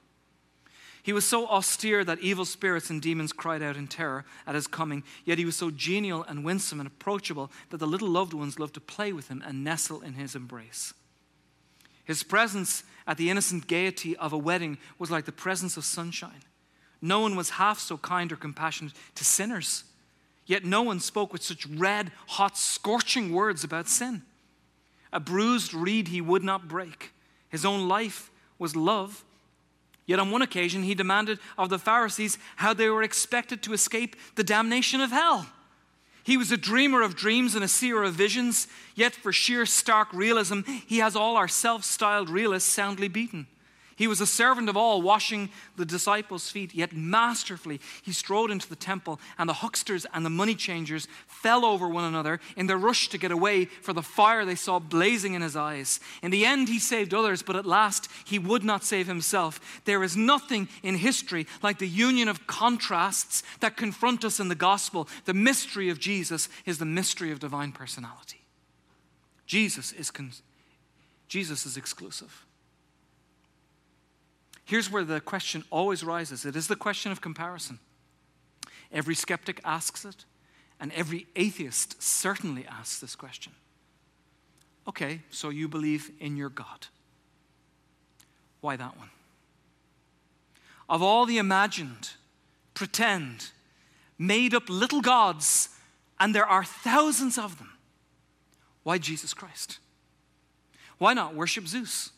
He 1.04 1.14
was 1.14 1.26
so 1.26 1.48
austere 1.48 2.04
that 2.06 2.20
evil 2.20 2.46
spirits 2.46 2.90
and 2.90 3.02
demons 3.02 3.34
cried 3.34 3.64
out 3.64 3.76
in 3.76 3.88
terror 3.88 4.24
at 4.46 4.56
his 4.56 4.68
coming, 4.68 5.04
yet 5.26 5.40
he 5.40 5.46
was 5.46 5.56
so 5.56 5.72
genial 5.72 6.24
and 6.24 6.46
winsome 6.46 6.80
and 6.80 6.88
approachable 6.88 7.52
that 7.70 7.78
the 7.78 7.88
little 7.88 8.08
loved 8.08 8.34
ones 8.34 8.60
loved 8.60 8.76
to 8.76 8.82
play 8.82 9.12
with 9.12 9.28
him 9.28 9.42
and 9.46 9.64
nestle 9.64 10.02
in 10.02 10.14
his 10.14 10.36
embrace. 10.36 10.94
His 12.04 12.22
presence 12.24 12.84
at 13.08 13.18
the 13.18 13.30
innocent 13.30 13.68
gaiety 13.68 14.16
of 14.18 14.32
a 14.32 14.38
wedding 14.38 14.78
was 15.00 15.10
like 15.10 15.26
the 15.26 15.32
presence 15.32 15.76
of 15.76 15.86
sunshine. 15.86 16.44
No 17.02 17.20
one 17.22 17.36
was 17.36 17.52
half 17.52 17.80
so 17.80 17.98
kind 17.98 18.32
or 18.32 18.36
compassionate 18.36 18.94
to 19.16 19.26
sinners, 19.26 19.86
yet 20.46 20.64
no 20.64 20.84
one 20.84 21.00
spoke 21.00 21.34
with 21.34 21.42
such 21.42 21.66
red, 21.66 22.12
hot, 22.28 22.58
scorching 22.58 23.32
words 23.32 23.64
about 23.64 23.88
sin. 23.88 24.22
A 25.12 25.20
bruised 25.20 25.74
reed 25.74 26.10
he 26.10 26.22
would 26.22 26.44
not 26.44 26.68
break. 26.68 27.12
His 27.50 27.66
own 27.66 27.88
life 27.88 28.30
was 28.60 28.76
love 28.76 29.24
Yet 30.06 30.20
on 30.20 30.32
one 30.32 30.42
occasion, 30.42 30.84
he 30.84 30.96
demanded 30.96 31.40
of 31.58 31.70
the 31.70 31.80
Pharisees 31.80 32.38
how 32.58 32.74
they 32.74 32.90
were 32.90 33.04
expected 33.04 33.62
to 33.64 33.74
escape 33.74 34.16
the 34.36 34.44
damnation 34.44 35.02
of 35.02 35.12
hell. 35.12 35.48
He 36.24 36.38
was 36.38 36.52
a 36.52 36.58
dreamer 36.58 37.02
of 37.02 37.16
dreams 37.16 37.56
and 37.56 37.64
a 37.64 37.68
seer 37.68 38.04
of 38.04 38.14
visions, 38.14 38.68
yet 38.96 39.14
for 39.14 39.34
sheer 39.34 39.66
stark 39.66 40.14
realism, 40.14 40.62
he 40.86 41.00
has 41.00 41.16
all 41.16 41.36
our 41.36 41.48
self 41.48 41.84
styled 41.84 42.30
realists 42.30 42.72
soundly 42.72 43.08
beaten. 43.08 43.48
He 44.02 44.08
was 44.08 44.20
a 44.20 44.26
servant 44.26 44.68
of 44.68 44.76
all, 44.76 45.00
washing 45.00 45.52
the 45.78 45.86
disciples' 45.86 46.50
feet, 46.50 46.74
yet 46.74 46.92
masterfully 46.92 47.80
he 48.02 48.12
strode 48.12 48.50
into 48.50 48.68
the 48.68 48.76
temple, 48.76 49.20
and 49.38 49.48
the 49.48 49.54
hucksters 49.54 50.08
and 50.12 50.26
the 50.26 50.30
money 50.32 50.56
changers 50.56 51.08
fell 51.28 51.64
over 51.64 51.88
one 51.88 52.06
another 52.06 52.40
in 52.58 52.66
their 52.66 52.80
rush 52.80 53.10
to 53.10 53.20
get 53.20 53.32
away 53.32 53.66
for 53.66 53.94
the 53.94 54.02
fire 54.02 54.44
they 54.44 54.56
saw 54.56 54.80
blazing 54.80 55.36
in 55.36 55.44
his 55.44 55.56
eyes. 55.56 56.00
In 56.24 56.32
the 56.32 56.48
end, 56.48 56.68
he 56.68 56.80
saved 56.80 57.14
others, 57.14 57.44
but 57.44 57.56
at 57.56 57.68
last 57.68 58.10
he 58.26 58.40
would 58.40 58.64
not 58.64 58.84
save 58.84 59.06
himself. 59.06 59.60
There 59.86 60.02
is 60.02 60.18
nothing 60.18 60.68
in 60.82 60.96
history 60.96 61.46
like 61.62 61.78
the 61.78 61.88
union 61.88 62.28
of 62.28 62.48
contrasts 62.48 63.44
that 63.60 63.78
confront 63.78 64.26
us 64.26 64.40
in 64.40 64.48
the 64.48 64.56
gospel. 64.56 65.08
The 65.26 65.36
mystery 65.36 65.90
of 65.92 66.00
Jesus 66.00 66.50
is 66.66 66.80
the 66.80 66.86
mystery 66.86 67.32
of 67.32 67.38
divine 67.40 67.72
personality. 67.72 68.42
Jesus 69.46 69.92
is, 69.92 70.10
con- 70.10 70.32
Jesus 71.28 71.68
is 71.68 71.78
exclusive. 71.78 72.48
Here's 74.72 74.90
where 74.90 75.04
the 75.04 75.20
question 75.20 75.66
always 75.70 76.02
rises 76.02 76.46
it 76.46 76.56
is 76.56 76.70
the 76.70 76.78
question 76.78 77.12
of 77.12 77.20
comparison. 77.20 77.78
Every 78.90 79.16
skeptic 79.16 79.60
asks 79.66 80.06
it, 80.06 80.24
and 80.80 80.94
every 80.94 81.28
atheist 81.36 82.02
certainly 82.02 82.66
asks 82.66 82.98
this 83.02 83.14
question. 83.14 83.52
Okay, 84.88 85.24
so 85.30 85.50
you 85.50 85.68
believe 85.68 86.10
in 86.22 86.38
your 86.38 86.48
God. 86.48 86.88
Why 88.62 88.78
that 88.78 88.98
one? 88.98 89.10
Of 90.88 91.04
all 91.04 91.26
the 91.26 91.38
imagined, 91.38 92.12
pretend, 92.74 93.50
made 94.18 94.54
up 94.54 94.70
little 94.70 95.02
gods, 95.02 95.68
and 96.18 96.34
there 96.34 96.48
are 96.48 96.64
thousands 96.64 97.38
of 97.38 97.58
them, 97.58 97.74
why 98.84 99.00
Jesus 99.00 99.34
Christ? 99.34 99.80
Why 100.98 101.14
not 101.14 101.36
worship 101.36 101.68
Zeus? 101.68 102.12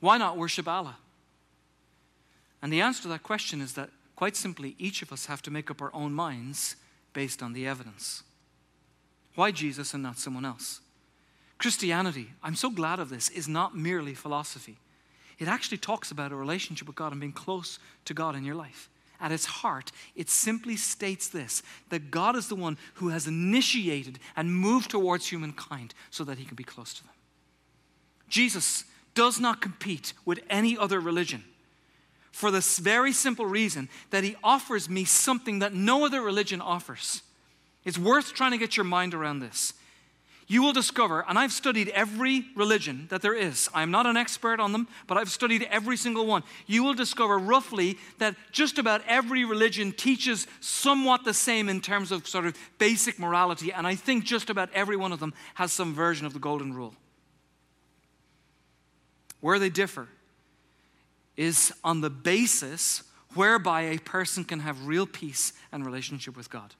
Why 0.00 0.18
not 0.18 0.36
worship 0.36 0.66
Allah? 0.66 0.96
And 2.62 2.72
the 2.72 2.80
answer 2.80 3.02
to 3.02 3.08
that 3.08 3.22
question 3.22 3.60
is 3.60 3.74
that, 3.74 3.90
quite 4.16 4.36
simply, 4.36 4.74
each 4.78 5.02
of 5.02 5.12
us 5.12 5.26
have 5.26 5.42
to 5.42 5.50
make 5.50 5.70
up 5.70 5.80
our 5.80 5.94
own 5.94 6.12
minds 6.12 6.76
based 7.12 7.42
on 7.42 7.52
the 7.52 7.66
evidence. 7.66 8.22
Why 9.34 9.50
Jesus 9.50 9.94
and 9.94 10.02
not 10.02 10.18
someone 10.18 10.44
else? 10.44 10.80
Christianity, 11.58 12.30
I'm 12.42 12.54
so 12.54 12.70
glad 12.70 12.98
of 12.98 13.08
this, 13.08 13.28
is 13.30 13.48
not 13.48 13.76
merely 13.76 14.14
philosophy. 14.14 14.78
It 15.38 15.48
actually 15.48 15.78
talks 15.78 16.10
about 16.10 16.32
a 16.32 16.36
relationship 16.36 16.86
with 16.86 16.96
God 16.96 17.12
and 17.12 17.20
being 17.20 17.32
close 17.32 17.78
to 18.04 18.14
God 18.14 18.34
in 18.34 18.44
your 18.44 18.54
life. 18.54 18.90
At 19.20 19.32
its 19.32 19.46
heart, 19.46 19.90
it 20.14 20.30
simply 20.30 20.76
states 20.76 21.28
this 21.28 21.62
that 21.88 22.10
God 22.10 22.36
is 22.36 22.48
the 22.48 22.54
one 22.54 22.78
who 22.94 23.08
has 23.08 23.26
initiated 23.26 24.20
and 24.36 24.54
moved 24.54 24.90
towards 24.90 25.28
humankind 25.28 25.94
so 26.10 26.22
that 26.24 26.38
he 26.38 26.44
can 26.44 26.54
be 26.54 26.64
close 26.64 26.94
to 26.94 27.02
them. 27.02 27.12
Jesus 28.28 28.84
does 29.14 29.40
not 29.40 29.60
compete 29.60 30.12
with 30.24 30.40
any 30.48 30.78
other 30.78 31.00
religion 31.00 31.42
for 32.38 32.52
this 32.52 32.78
very 32.78 33.12
simple 33.12 33.46
reason 33.46 33.88
that 34.10 34.22
he 34.22 34.36
offers 34.44 34.88
me 34.88 35.04
something 35.04 35.58
that 35.58 35.74
no 35.74 36.06
other 36.06 36.22
religion 36.22 36.60
offers. 36.60 37.22
It's 37.84 37.98
worth 37.98 38.32
trying 38.32 38.52
to 38.52 38.58
get 38.58 38.76
your 38.76 38.84
mind 38.84 39.12
around 39.12 39.40
this. 39.40 39.72
You 40.46 40.62
will 40.62 40.72
discover, 40.72 41.24
and 41.28 41.36
I've 41.36 41.50
studied 41.50 41.88
every 41.88 42.46
religion 42.54 43.08
that 43.10 43.22
there 43.22 43.34
is. 43.34 43.68
I'm 43.74 43.90
not 43.90 44.06
an 44.06 44.16
expert 44.16 44.60
on 44.60 44.70
them, 44.70 44.86
but 45.08 45.18
I've 45.18 45.32
studied 45.32 45.66
every 45.68 45.96
single 45.96 46.26
one. 46.26 46.44
You 46.68 46.84
will 46.84 46.94
discover 46.94 47.36
roughly 47.38 47.98
that 48.18 48.36
just 48.52 48.78
about 48.78 49.02
every 49.08 49.44
religion 49.44 49.90
teaches 49.90 50.46
somewhat 50.60 51.24
the 51.24 51.34
same 51.34 51.68
in 51.68 51.80
terms 51.80 52.12
of 52.12 52.28
sort 52.28 52.46
of 52.46 52.56
basic 52.78 53.18
morality, 53.18 53.72
and 53.72 53.84
I 53.84 53.96
think 53.96 54.22
just 54.22 54.48
about 54.48 54.70
every 54.72 54.96
one 54.96 55.10
of 55.10 55.18
them 55.18 55.34
has 55.54 55.72
some 55.72 55.92
version 55.92 56.24
of 56.24 56.34
the 56.34 56.38
Golden 56.38 56.72
Rule. 56.72 56.94
Where 59.40 59.58
they 59.58 59.70
differ 59.70 60.08
is 61.38 61.72
on 61.84 62.02
the 62.02 62.10
basis 62.10 63.04
whereby 63.34 63.82
a 63.82 63.98
person 63.98 64.44
can 64.44 64.60
have 64.60 64.86
real 64.86 65.06
peace 65.06 65.52
and 65.72 65.86
relationship 65.86 66.36
with 66.36 66.50
God. 66.50 66.74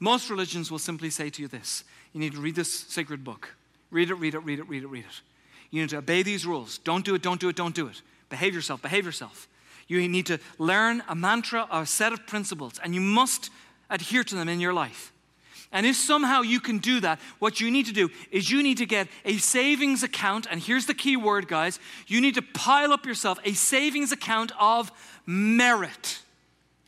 Most 0.00 0.30
religions 0.30 0.70
will 0.70 0.78
simply 0.78 1.10
say 1.10 1.28
to 1.30 1.42
you 1.42 1.48
this 1.48 1.84
you 2.12 2.18
need 2.18 2.32
to 2.32 2.40
read 2.40 2.56
this 2.56 2.72
sacred 2.72 3.22
book. 3.22 3.54
Read 3.90 4.10
it, 4.10 4.14
read 4.14 4.34
it, 4.34 4.40
read 4.40 4.58
it, 4.58 4.68
read 4.68 4.82
it, 4.82 4.86
read 4.86 5.04
it. 5.04 5.20
You 5.70 5.82
need 5.82 5.90
to 5.90 5.98
obey 5.98 6.22
these 6.22 6.46
rules. 6.46 6.78
Don't 6.78 7.04
do 7.04 7.14
it, 7.14 7.22
don't 7.22 7.40
do 7.40 7.48
it, 7.48 7.56
don't 7.56 7.74
do 7.74 7.86
it. 7.86 8.02
Behave 8.30 8.54
yourself, 8.54 8.80
behave 8.82 9.04
yourself. 9.04 9.48
You 9.86 10.06
need 10.08 10.26
to 10.26 10.38
learn 10.58 11.02
a 11.08 11.14
mantra, 11.14 11.66
or 11.70 11.82
a 11.82 11.86
set 11.86 12.12
of 12.12 12.26
principles, 12.26 12.78
and 12.82 12.94
you 12.94 13.00
must 13.00 13.50
adhere 13.90 14.24
to 14.24 14.34
them 14.34 14.48
in 14.48 14.60
your 14.60 14.72
life. 14.72 15.12
And 15.70 15.84
if 15.84 15.96
somehow 15.96 16.40
you 16.40 16.60
can 16.60 16.78
do 16.78 17.00
that, 17.00 17.20
what 17.38 17.60
you 17.60 17.70
need 17.70 17.86
to 17.86 17.92
do 17.92 18.08
is 18.30 18.50
you 18.50 18.62
need 18.62 18.78
to 18.78 18.86
get 18.86 19.08
a 19.24 19.36
savings 19.36 20.02
account. 20.02 20.46
And 20.50 20.62
here's 20.62 20.86
the 20.86 20.94
key 20.94 21.16
word, 21.16 21.46
guys 21.46 21.78
you 22.06 22.20
need 22.20 22.34
to 22.34 22.42
pile 22.42 22.92
up 22.92 23.04
yourself 23.04 23.38
a 23.44 23.52
savings 23.52 24.12
account 24.12 24.52
of 24.58 24.90
merit. 25.26 26.20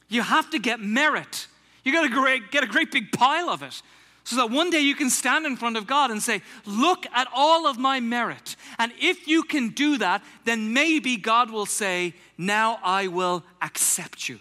You 0.08 0.22
have 0.22 0.50
to 0.50 0.58
get 0.58 0.80
merit. 0.80 1.46
You 1.84 1.92
got 1.92 2.02
to 2.02 2.40
get 2.50 2.64
a 2.64 2.66
great 2.66 2.90
big 2.90 3.12
pile 3.12 3.48
of 3.48 3.62
it 3.62 3.80
so 4.24 4.36
that 4.36 4.50
one 4.50 4.70
day 4.70 4.80
you 4.80 4.94
can 4.94 5.10
stand 5.10 5.46
in 5.46 5.56
front 5.56 5.76
of 5.76 5.86
God 5.86 6.10
and 6.10 6.22
say, 6.22 6.42
Look 6.64 7.06
at 7.12 7.28
all 7.34 7.66
of 7.66 7.78
my 7.78 8.00
merit. 8.00 8.56
And 8.78 8.92
if 9.00 9.26
you 9.26 9.42
can 9.42 9.70
do 9.70 9.98
that, 9.98 10.22
then 10.44 10.72
maybe 10.72 11.16
God 11.16 11.50
will 11.50 11.66
say, 11.66 12.14
Now 12.38 12.78
I 12.82 13.08
will 13.08 13.44
accept 13.60 14.28
you. 14.28 14.40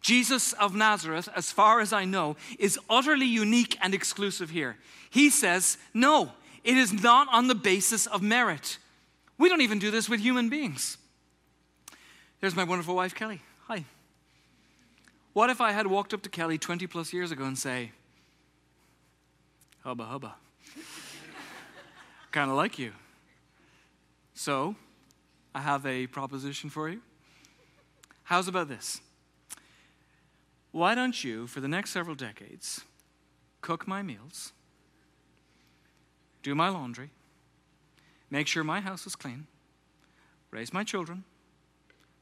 Jesus 0.00 0.52
of 0.54 0.74
Nazareth, 0.74 1.28
as 1.34 1.52
far 1.52 1.80
as 1.80 1.92
I 1.92 2.04
know, 2.04 2.36
is 2.58 2.78
utterly 2.88 3.26
unique 3.26 3.76
and 3.82 3.94
exclusive 3.94 4.50
here. 4.50 4.76
He 5.10 5.30
says, 5.30 5.76
no, 5.92 6.32
it 6.64 6.76
is 6.76 6.92
not 6.92 7.28
on 7.32 7.48
the 7.48 7.54
basis 7.54 8.06
of 8.06 8.22
merit. 8.22 8.78
We 9.38 9.48
don't 9.48 9.60
even 9.60 9.78
do 9.78 9.90
this 9.90 10.08
with 10.08 10.20
human 10.20 10.48
beings. 10.48 10.96
There's 12.40 12.56
my 12.56 12.64
wonderful 12.64 12.94
wife, 12.94 13.14
Kelly. 13.14 13.42
Hi. 13.68 13.84
What 15.32 15.50
if 15.50 15.60
I 15.60 15.72
had 15.72 15.86
walked 15.86 16.14
up 16.14 16.22
to 16.22 16.28
Kelly 16.28 16.58
20 16.58 16.86
plus 16.86 17.12
years 17.12 17.30
ago 17.30 17.44
and 17.44 17.58
say, 17.58 17.92
hubba 19.84 20.04
hubba, 20.04 20.34
kind 22.32 22.50
of 22.50 22.56
like 22.56 22.78
you. 22.78 22.92
So, 24.34 24.74
I 25.54 25.60
have 25.60 25.84
a 25.84 26.06
proposition 26.06 26.70
for 26.70 26.88
you. 26.88 27.00
How's 28.24 28.48
about 28.48 28.68
this? 28.68 29.00
Why 30.72 30.94
don't 30.94 31.24
you, 31.24 31.46
for 31.46 31.60
the 31.60 31.68
next 31.68 31.90
several 31.90 32.14
decades, 32.14 32.82
cook 33.60 33.88
my 33.88 34.02
meals, 34.02 34.52
do 36.42 36.54
my 36.54 36.68
laundry, 36.68 37.10
make 38.30 38.46
sure 38.46 38.62
my 38.62 38.80
house 38.80 39.06
is 39.06 39.16
clean, 39.16 39.46
raise 40.50 40.72
my 40.72 40.84
children, 40.84 41.24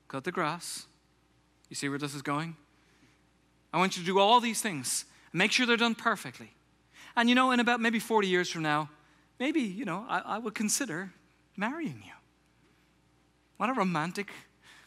cut 0.08 0.24
the 0.24 0.32
grass? 0.32 0.86
You 1.68 1.76
see 1.76 1.88
where 1.88 1.98
this 1.98 2.14
is 2.14 2.22
going? 2.22 2.56
I 3.72 3.78
want 3.78 3.96
you 3.96 4.02
to 4.02 4.06
do 4.06 4.18
all 4.18 4.40
these 4.40 4.62
things. 4.62 5.04
Make 5.32 5.52
sure 5.52 5.66
they're 5.66 5.76
done 5.76 5.94
perfectly. 5.94 6.52
And 7.16 7.28
you 7.28 7.34
know, 7.34 7.50
in 7.50 7.60
about 7.60 7.80
maybe 7.80 7.98
40 7.98 8.26
years 8.28 8.48
from 8.48 8.62
now, 8.62 8.88
maybe, 9.38 9.60
you 9.60 9.84
know, 9.84 10.06
I, 10.08 10.20
I 10.20 10.38
would 10.38 10.54
consider 10.54 11.12
marrying 11.56 12.02
you. 12.04 12.12
What 13.58 13.68
a 13.68 13.74
romantic 13.74 14.30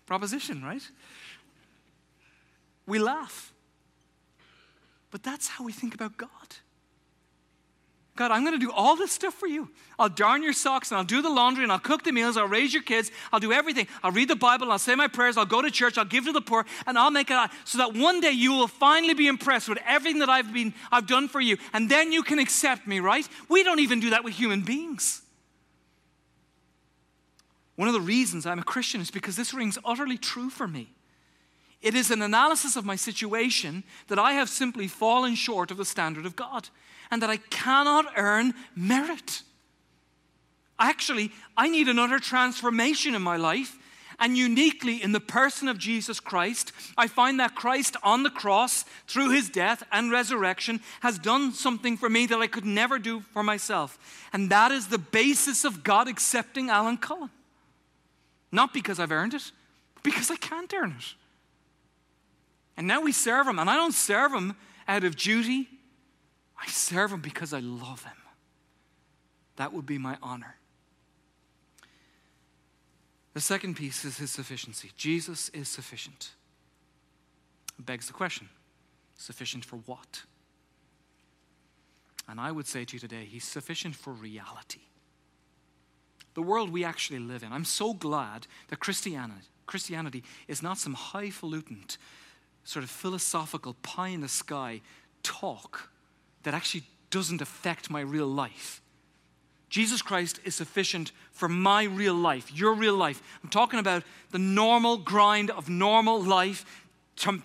proposition, 0.05 0.63
right? 0.63 0.81
We 2.91 2.99
laugh. 2.99 3.53
But 5.11 5.23
that's 5.23 5.47
how 5.47 5.63
we 5.63 5.71
think 5.71 5.95
about 5.95 6.17
God. 6.17 6.27
God, 8.17 8.31
I'm 8.31 8.43
going 8.43 8.59
to 8.59 8.65
do 8.65 8.69
all 8.69 8.97
this 8.97 9.13
stuff 9.13 9.33
for 9.33 9.47
you. 9.47 9.69
I'll 9.97 10.09
darn 10.09 10.43
your 10.43 10.51
socks 10.51 10.91
and 10.91 10.97
I'll 10.97 11.05
do 11.05 11.21
the 11.21 11.29
laundry 11.29 11.63
and 11.63 11.71
I'll 11.71 11.79
cook 11.79 12.03
the 12.03 12.11
meals. 12.11 12.35
I'll 12.35 12.49
raise 12.49 12.73
your 12.73 12.83
kids. 12.83 13.09
I'll 13.31 13.39
do 13.39 13.53
everything. 13.53 13.87
I'll 14.03 14.11
read 14.11 14.27
the 14.27 14.35
Bible. 14.35 14.73
I'll 14.73 14.77
say 14.77 14.93
my 14.95 15.07
prayers. 15.07 15.37
I'll 15.37 15.45
go 15.45 15.61
to 15.61 15.71
church. 15.71 15.97
I'll 15.97 16.03
give 16.03 16.25
to 16.25 16.33
the 16.33 16.41
poor 16.41 16.65
and 16.85 16.97
I'll 16.99 17.11
make 17.11 17.31
it 17.31 17.33
out 17.37 17.51
so 17.63 17.77
that 17.77 17.93
one 17.93 18.19
day 18.19 18.31
you 18.31 18.51
will 18.51 18.67
finally 18.67 19.13
be 19.13 19.27
impressed 19.27 19.69
with 19.69 19.79
everything 19.87 20.19
that 20.19 20.27
I've 20.29 20.51
been 20.53 20.73
I've 20.91 21.07
done 21.07 21.29
for 21.29 21.39
you 21.39 21.55
and 21.71 21.89
then 21.89 22.11
you 22.11 22.23
can 22.23 22.39
accept 22.39 22.87
me, 22.87 22.99
right? 22.99 23.25
We 23.47 23.63
don't 23.63 23.79
even 23.79 24.01
do 24.01 24.09
that 24.09 24.25
with 24.25 24.33
human 24.33 24.63
beings. 24.63 25.21
One 27.77 27.87
of 27.87 27.93
the 27.93 28.01
reasons 28.01 28.45
I'm 28.45 28.59
a 28.59 28.63
Christian 28.63 28.99
is 28.99 29.11
because 29.11 29.37
this 29.37 29.53
rings 29.53 29.77
utterly 29.85 30.17
true 30.17 30.49
for 30.49 30.67
me. 30.67 30.93
It 31.81 31.95
is 31.95 32.11
an 32.11 32.21
analysis 32.21 32.75
of 32.75 32.85
my 32.85 32.95
situation 32.95 33.83
that 34.07 34.19
I 34.19 34.33
have 34.33 34.49
simply 34.49 34.87
fallen 34.87 35.35
short 35.35 35.71
of 35.71 35.77
the 35.77 35.85
standard 35.85 36.25
of 36.25 36.35
God 36.35 36.69
and 37.09 37.21
that 37.21 37.29
I 37.29 37.37
cannot 37.37 38.13
earn 38.15 38.53
merit. 38.75 39.41
Actually, 40.79 41.31
I 41.57 41.69
need 41.69 41.87
another 41.87 42.19
transformation 42.19 43.15
in 43.15 43.21
my 43.21 43.37
life. 43.37 43.77
And 44.19 44.37
uniquely 44.37 45.01
in 45.01 45.13
the 45.13 45.19
person 45.19 45.67
of 45.67 45.79
Jesus 45.79 46.19
Christ, 46.19 46.71
I 46.95 47.07
find 47.07 47.39
that 47.39 47.55
Christ 47.55 47.97
on 48.03 48.21
the 48.21 48.29
cross, 48.29 48.85
through 49.07 49.31
his 49.31 49.49
death 49.49 49.81
and 49.91 50.11
resurrection, 50.11 50.79
has 50.99 51.17
done 51.17 51.53
something 51.53 51.97
for 51.97 52.07
me 52.07 52.27
that 52.27 52.37
I 52.37 52.45
could 52.45 52.65
never 52.65 52.99
do 52.99 53.21
for 53.21 53.41
myself. 53.41 53.97
And 54.31 54.51
that 54.51 54.71
is 54.71 54.89
the 54.89 54.99
basis 54.99 55.65
of 55.65 55.83
God 55.83 56.07
accepting 56.07 56.69
Alan 56.69 56.97
Cullen. 56.97 57.31
Not 58.51 58.75
because 58.75 58.99
I've 58.99 59.11
earned 59.11 59.33
it, 59.33 59.51
because 60.03 60.29
I 60.29 60.35
can't 60.35 60.71
earn 60.71 60.95
it. 60.99 61.15
And 62.81 62.87
now 62.87 63.01
we 63.01 63.11
serve 63.11 63.45
him, 63.45 63.59
and 63.59 63.69
I 63.69 63.75
don't 63.75 63.93
serve 63.93 64.33
him 64.33 64.55
out 64.87 65.03
of 65.03 65.15
duty 65.15 65.69
I 66.61 66.67
serve 66.67 67.11
him 67.11 67.21
because 67.21 67.53
I 67.53 67.59
love 67.59 68.03
him. 68.03 68.17
That 69.55 69.73
would 69.73 69.85
be 69.85 69.97
my 69.97 70.17
honor. 70.21 70.55
The 73.33 73.41
second 73.41 73.75
piece 73.75 74.05
is 74.05 74.17
his 74.17 74.31
sufficiency. 74.31 74.91
Jesus 74.95 75.49
is 75.49 75.67
sufficient. 75.67 76.31
It 77.79 77.85
begs 77.85 78.07
the 78.07 78.13
question 78.13 78.49
sufficient 79.17 79.63
for 79.63 79.77
what? 79.85 80.23
And 82.27 82.39
I 82.39 82.51
would 82.51 82.65
say 82.65 82.85
to 82.85 82.93
you 82.93 82.99
today, 82.99 83.25
he's 83.25 83.43
sufficient 83.43 83.95
for 83.95 84.13
reality. 84.13 84.81
The 86.33 86.41
world 86.41 86.71
we 86.71 86.83
actually 86.83 87.19
live 87.19 87.43
in. 87.43 87.53
I'm 87.53 87.65
so 87.65 87.93
glad 87.93 88.47
that 88.69 88.79
Christianity, 88.79 89.47
Christianity 89.67 90.23
is 90.47 90.63
not 90.63 90.79
some 90.79 90.95
highfalutin, 90.95 91.85
sort 92.63 92.83
of 92.83 92.89
philosophical, 92.89 93.75
pie 93.81 94.09
in 94.09 94.21
the 94.21 94.27
sky 94.27 94.81
talk 95.23 95.89
that 96.43 96.53
actually 96.53 96.83
doesn't 97.09 97.41
affect 97.41 97.89
my 97.89 98.01
real 98.01 98.27
life. 98.27 98.81
Jesus 99.69 100.01
Christ 100.01 100.39
is 100.43 100.55
sufficient 100.55 101.11
for 101.31 101.47
my 101.47 101.83
real 101.83 102.13
life, 102.13 102.53
your 102.53 102.73
real 102.73 102.95
life. 102.95 103.21
I'm 103.41 103.49
talking 103.49 103.79
about 103.79 104.03
the 104.31 104.39
normal 104.39 104.97
grind 104.97 105.49
of 105.49 105.69
normal 105.69 106.21
life 106.21 106.65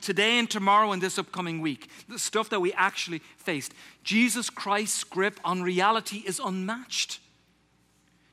today 0.01 0.39
and 0.39 0.51
tomorrow 0.51 0.93
and 0.93 1.03
this 1.03 1.19
upcoming 1.19 1.61
week, 1.61 1.89
the 2.09 2.19
stuff 2.19 2.49
that 2.51 2.61
we 2.61 2.73
actually 2.73 3.21
faced. 3.37 3.75
Jesus 4.03 4.51
Christ's 4.51 5.05
grip 5.05 5.39
on 5.45 5.63
reality 5.63 6.23
is 6.27 6.41
unmatched. 6.43 7.21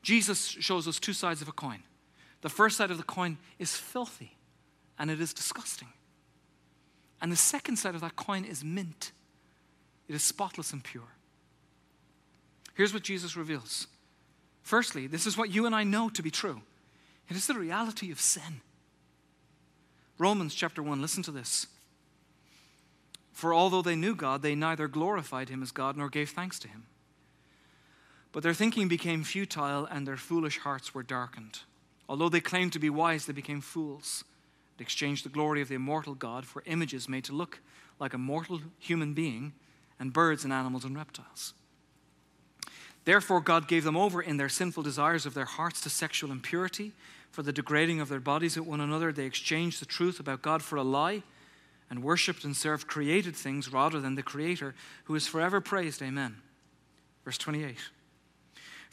Jesus 0.02 0.46
shows 0.46 0.88
us 0.88 0.98
two 0.98 1.12
sides 1.12 1.40
of 1.40 1.48
a 1.48 1.52
coin. 1.52 1.82
The 2.40 2.48
first 2.48 2.76
side 2.76 2.90
of 2.90 2.98
the 2.98 3.04
coin 3.04 3.38
is 3.58 3.76
filthy 3.76 4.36
and 4.98 5.10
it 5.10 5.20
is 5.20 5.32
disgusting. 5.32 5.88
And 7.20 7.32
the 7.32 7.36
second 7.36 7.76
side 7.76 7.94
of 7.94 8.00
that 8.02 8.16
coin 8.16 8.44
is 8.44 8.62
mint 8.62 9.12
it 10.08 10.14
is 10.14 10.22
spotless 10.22 10.72
and 10.72 10.82
pure. 10.82 11.02
Here's 12.74 12.92
what 12.92 13.02
Jesus 13.02 13.36
reveals. 13.36 13.86
Firstly, 14.62 15.06
this 15.06 15.26
is 15.26 15.36
what 15.36 15.50
you 15.50 15.66
and 15.66 15.74
I 15.74 15.84
know 15.84 16.08
to 16.10 16.22
be 16.22 16.30
true 16.30 16.62
it 17.28 17.36
is 17.36 17.46
the 17.46 17.54
reality 17.54 18.10
of 18.10 18.20
sin. 18.20 18.60
Romans 20.18 20.54
chapter 20.54 20.82
1, 20.82 21.00
listen 21.00 21.22
to 21.24 21.30
this. 21.30 21.66
For 23.32 23.52
although 23.52 23.82
they 23.82 23.96
knew 23.96 24.14
God, 24.14 24.42
they 24.42 24.54
neither 24.54 24.86
glorified 24.86 25.48
him 25.48 25.62
as 25.62 25.72
God 25.72 25.96
nor 25.96 26.08
gave 26.08 26.30
thanks 26.30 26.58
to 26.60 26.68
him. 26.68 26.84
But 28.30 28.42
their 28.42 28.54
thinking 28.54 28.88
became 28.88 29.24
futile 29.24 29.86
and 29.86 30.06
their 30.06 30.16
foolish 30.16 30.58
hearts 30.58 30.94
were 30.94 31.02
darkened. 31.02 31.60
Although 32.08 32.28
they 32.28 32.40
claimed 32.40 32.74
to 32.74 32.78
be 32.78 32.90
wise, 32.90 33.26
they 33.26 33.32
became 33.32 33.60
fools. 33.60 34.22
They 34.76 34.82
exchanged 34.82 35.24
the 35.24 35.30
glory 35.30 35.60
of 35.60 35.68
the 35.68 35.76
immortal 35.76 36.14
God 36.14 36.46
for 36.46 36.62
images 36.66 37.08
made 37.08 37.24
to 37.24 37.32
look 37.32 37.60
like 38.00 38.14
a 38.14 38.18
mortal 38.18 38.60
human 38.78 39.14
being 39.14 39.52
and 39.98 40.12
birds 40.12 40.44
and 40.44 40.52
animals 40.52 40.84
and 40.84 40.96
reptiles. 40.96 41.54
Therefore, 43.04 43.40
God 43.40 43.68
gave 43.68 43.84
them 43.84 43.96
over 43.96 44.22
in 44.22 44.38
their 44.38 44.48
sinful 44.48 44.82
desires 44.82 45.26
of 45.26 45.34
their 45.34 45.44
hearts 45.44 45.80
to 45.82 45.90
sexual 45.90 46.32
impurity. 46.32 46.92
For 47.30 47.42
the 47.42 47.52
degrading 47.52 48.00
of 48.00 48.08
their 48.08 48.20
bodies 48.20 48.56
at 48.56 48.64
one 48.64 48.80
another, 48.80 49.12
they 49.12 49.26
exchanged 49.26 49.80
the 49.80 49.86
truth 49.86 50.20
about 50.20 50.42
God 50.42 50.62
for 50.62 50.76
a 50.76 50.82
lie 50.82 51.22
and 51.90 52.02
worshipped 52.02 52.44
and 52.44 52.56
served 52.56 52.86
created 52.86 53.36
things 53.36 53.72
rather 53.72 54.00
than 54.00 54.14
the 54.14 54.22
Creator, 54.22 54.74
who 55.04 55.14
is 55.14 55.26
forever 55.26 55.60
praised. 55.60 56.02
Amen. 56.02 56.36
Verse 57.24 57.38
28. 57.38 57.76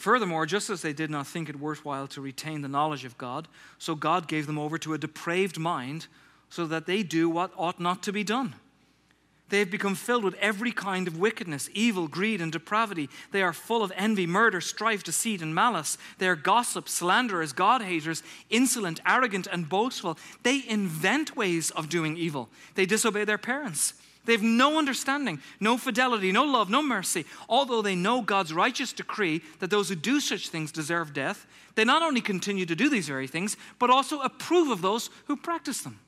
Furthermore, 0.01 0.47
just 0.47 0.71
as 0.71 0.81
they 0.81 0.93
did 0.93 1.11
not 1.11 1.27
think 1.27 1.47
it 1.47 1.59
worthwhile 1.59 2.07
to 2.07 2.21
retain 2.21 2.63
the 2.63 2.67
knowledge 2.67 3.05
of 3.05 3.19
God, 3.19 3.47
so 3.77 3.93
God 3.93 4.27
gave 4.27 4.47
them 4.47 4.57
over 4.57 4.79
to 4.79 4.95
a 4.95 4.97
depraved 4.97 5.59
mind 5.59 6.07
so 6.49 6.65
that 6.65 6.87
they 6.87 7.03
do 7.03 7.29
what 7.29 7.51
ought 7.55 7.79
not 7.79 8.01
to 8.01 8.11
be 8.11 8.23
done. 8.23 8.55
They 9.49 9.59
have 9.59 9.69
become 9.69 9.93
filled 9.93 10.23
with 10.23 10.33
every 10.41 10.71
kind 10.71 11.07
of 11.07 11.19
wickedness, 11.19 11.69
evil, 11.75 12.07
greed, 12.07 12.41
and 12.41 12.51
depravity. 12.51 13.09
They 13.31 13.43
are 13.43 13.53
full 13.53 13.83
of 13.83 13.93
envy, 13.95 14.25
murder, 14.25 14.59
strife, 14.59 15.03
deceit, 15.03 15.43
and 15.43 15.53
malice. 15.53 15.99
They 16.17 16.27
are 16.27 16.35
gossips, 16.35 16.93
slanderers, 16.93 17.53
God 17.53 17.83
haters, 17.83 18.23
insolent, 18.49 19.01
arrogant, 19.05 19.45
and 19.51 19.69
boastful. 19.69 20.17
They 20.41 20.63
invent 20.67 21.35
ways 21.35 21.69
of 21.69 21.89
doing 21.89 22.17
evil. 22.17 22.49
They 22.73 22.87
disobey 22.87 23.25
their 23.25 23.37
parents. 23.37 23.93
They 24.25 24.34
have 24.34 24.43
no 24.43 24.77
understanding, 24.77 25.41
no 25.60 25.77
fidelity, 25.77 26.31
no 26.31 26.43
love, 26.43 26.69
no 26.69 26.84
mercy. 26.84 27.25
Although 27.49 27.81
they 27.81 27.95
know 27.95 28.21
God's 28.21 28.53
righteous 28.53 28.93
decree 28.93 29.41
that 29.60 29.71
those 29.71 29.89
who 29.89 29.95
do 29.95 30.19
such 30.19 30.49
things 30.49 30.71
deserve 30.71 31.13
death, 31.13 31.47
they 31.75 31.84
not 31.84 32.03
only 32.03 32.21
continue 32.21 32.65
to 32.67 32.75
do 32.75 32.89
these 32.89 33.07
very 33.07 33.27
things, 33.27 33.57
but 33.79 33.89
also 33.89 34.19
approve 34.21 34.69
of 34.69 34.81
those 34.81 35.10
who 35.25 35.36
practice 35.36 35.81
them. 35.81 35.99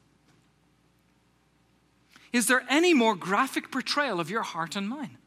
Is 2.32 2.48
there 2.48 2.64
any 2.70 2.94
more 2.94 3.16
graphic 3.16 3.72
portrayal 3.72 4.20
of 4.20 4.30
your 4.30 4.42
heart 4.44 4.76
and 4.76 4.88
mine? 4.88 5.18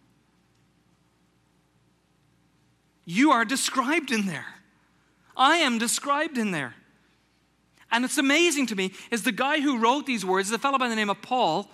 You 3.04 3.30
are 3.30 3.44
described 3.44 4.10
in 4.10 4.26
there. 4.26 4.46
I 5.36 5.58
am 5.58 5.78
described 5.78 6.38
in 6.38 6.50
there. 6.50 6.74
And 7.90 8.04
it's 8.04 8.18
amazing 8.18 8.66
to 8.66 8.76
me 8.76 8.92
is 9.10 9.22
the 9.22 9.32
guy 9.32 9.60
who 9.60 9.78
wrote 9.78 10.06
these 10.06 10.24
words, 10.24 10.50
a 10.50 10.58
fellow 10.58 10.78
by 10.78 10.88
the 10.88 10.96
name 10.96 11.10
of 11.10 11.22
Paul, 11.22 11.70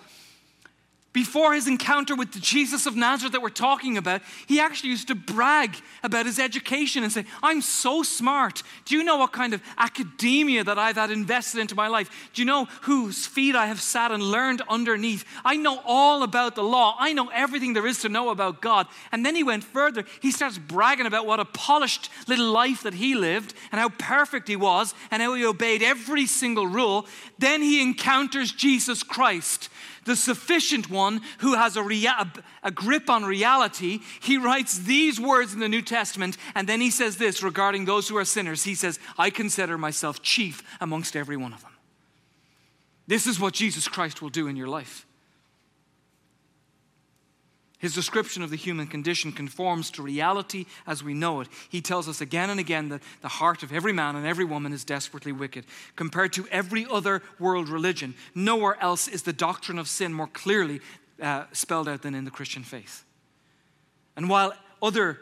before 1.13 1.53
his 1.53 1.67
encounter 1.67 2.15
with 2.15 2.33
the 2.33 2.39
Jesus 2.39 2.87
of 2.87 2.95
Nazareth 2.95 3.33
that 3.33 3.41
we're 3.41 3.49
talking 3.49 3.97
about, 3.97 4.21
he 4.47 4.59
actually 4.59 4.89
used 4.89 5.07
to 5.09 5.15
brag 5.15 5.77
about 6.01 6.25
his 6.25 6.39
education 6.39 7.03
and 7.03 7.11
say, 7.11 7.25
I'm 7.43 7.61
so 7.61 8.01
smart. 8.01 8.63
Do 8.85 8.95
you 8.95 9.03
know 9.03 9.17
what 9.17 9.31
kind 9.31 9.53
of 9.53 9.61
academia 9.77 10.63
that 10.63 10.79
I've 10.79 10.95
had 10.95 11.11
invested 11.11 11.61
into 11.61 11.75
my 11.75 11.87
life? 11.87 12.29
Do 12.33 12.41
you 12.41 12.47
know 12.47 12.65
whose 12.81 13.27
feet 13.27 13.55
I 13.55 13.67
have 13.67 13.79
sat 13.79 14.11
and 14.11 14.23
learned 14.23 14.63
underneath? 14.67 15.23
I 15.45 15.55
know 15.55 15.81
all 15.85 16.23
about 16.23 16.55
the 16.55 16.63
law. 16.63 16.95
I 16.97 17.13
know 17.13 17.29
everything 17.31 17.73
there 17.73 17.85
is 17.85 18.01
to 18.01 18.09
know 18.09 18.29
about 18.29 18.61
God. 18.61 18.87
And 19.11 19.23
then 19.23 19.35
he 19.35 19.43
went 19.43 19.63
further. 19.63 20.05
He 20.19 20.31
starts 20.31 20.57
bragging 20.57 21.05
about 21.05 21.27
what 21.27 21.39
a 21.39 21.45
polished 21.45 22.09
little 22.27 22.51
life 22.51 22.81
that 22.83 22.95
he 22.95 23.13
lived 23.13 23.53
and 23.71 23.79
how 23.79 23.89
perfect 23.89 24.47
he 24.47 24.55
was 24.55 24.95
and 25.11 25.21
how 25.21 25.35
he 25.35 25.45
obeyed 25.45 25.83
every 25.83 26.25
single 26.25 26.65
rule. 26.65 27.05
Then 27.37 27.61
he 27.61 27.83
encounters 27.83 28.51
Jesus 28.51 29.03
Christ 29.03 29.69
the 30.05 30.15
sufficient 30.15 30.89
one 30.89 31.21
who 31.39 31.55
has 31.55 31.75
a, 31.75 31.83
rea- 31.83 32.07
a 32.63 32.71
grip 32.71 33.09
on 33.09 33.23
reality, 33.23 33.99
he 34.21 34.37
writes 34.37 34.79
these 34.79 35.19
words 35.19 35.53
in 35.53 35.59
the 35.59 35.69
New 35.69 35.81
Testament, 35.81 36.37
and 36.55 36.67
then 36.67 36.81
he 36.81 36.89
says 36.89 37.17
this 37.17 37.43
regarding 37.43 37.85
those 37.85 38.07
who 38.07 38.17
are 38.17 38.25
sinners. 38.25 38.63
He 38.63 38.75
says, 38.75 38.99
I 39.17 39.29
consider 39.29 39.77
myself 39.77 40.21
chief 40.21 40.63
amongst 40.81 41.15
every 41.15 41.37
one 41.37 41.53
of 41.53 41.61
them. 41.61 41.71
This 43.07 43.27
is 43.27 43.39
what 43.39 43.53
Jesus 43.53 43.87
Christ 43.87 44.21
will 44.21 44.29
do 44.29 44.47
in 44.47 44.55
your 44.55 44.67
life. 44.67 45.05
His 47.83 47.93
description 47.93 48.43
of 48.43 48.49
the 48.49 48.55
human 48.55 48.87
condition 48.87 49.33
conforms 49.33 49.91
to 49.91 50.01
reality 50.01 50.67
as 50.87 51.03
we 51.03 51.13
know 51.13 51.41
it. 51.41 51.49
He 51.67 51.81
tells 51.81 52.07
us 52.07 52.21
again 52.21 52.49
and 52.49 52.57
again 52.57 52.87
that 52.87 53.01
the 53.19 53.27
heart 53.27 53.61
of 53.61 53.73
every 53.73 53.91
man 53.91 54.15
and 54.15 54.25
every 54.25 54.45
woman 54.45 54.71
is 54.71 54.85
desperately 54.85 55.33
wicked. 55.33 55.65
Compared 55.97 56.31
to 56.31 56.47
every 56.47 56.87
other 56.89 57.21
world 57.39 57.67
religion, 57.67 58.15
nowhere 58.33 58.81
else 58.81 59.09
is 59.09 59.23
the 59.23 59.33
doctrine 59.33 59.77
of 59.77 59.89
sin 59.89 60.13
more 60.13 60.27
clearly 60.27 60.79
uh, 61.21 61.43
spelled 61.51 61.89
out 61.89 62.03
than 62.03 62.15
in 62.15 62.23
the 62.23 62.31
Christian 62.31 62.63
faith. 62.63 63.03
And 64.15 64.29
while 64.29 64.53
other 64.81 65.19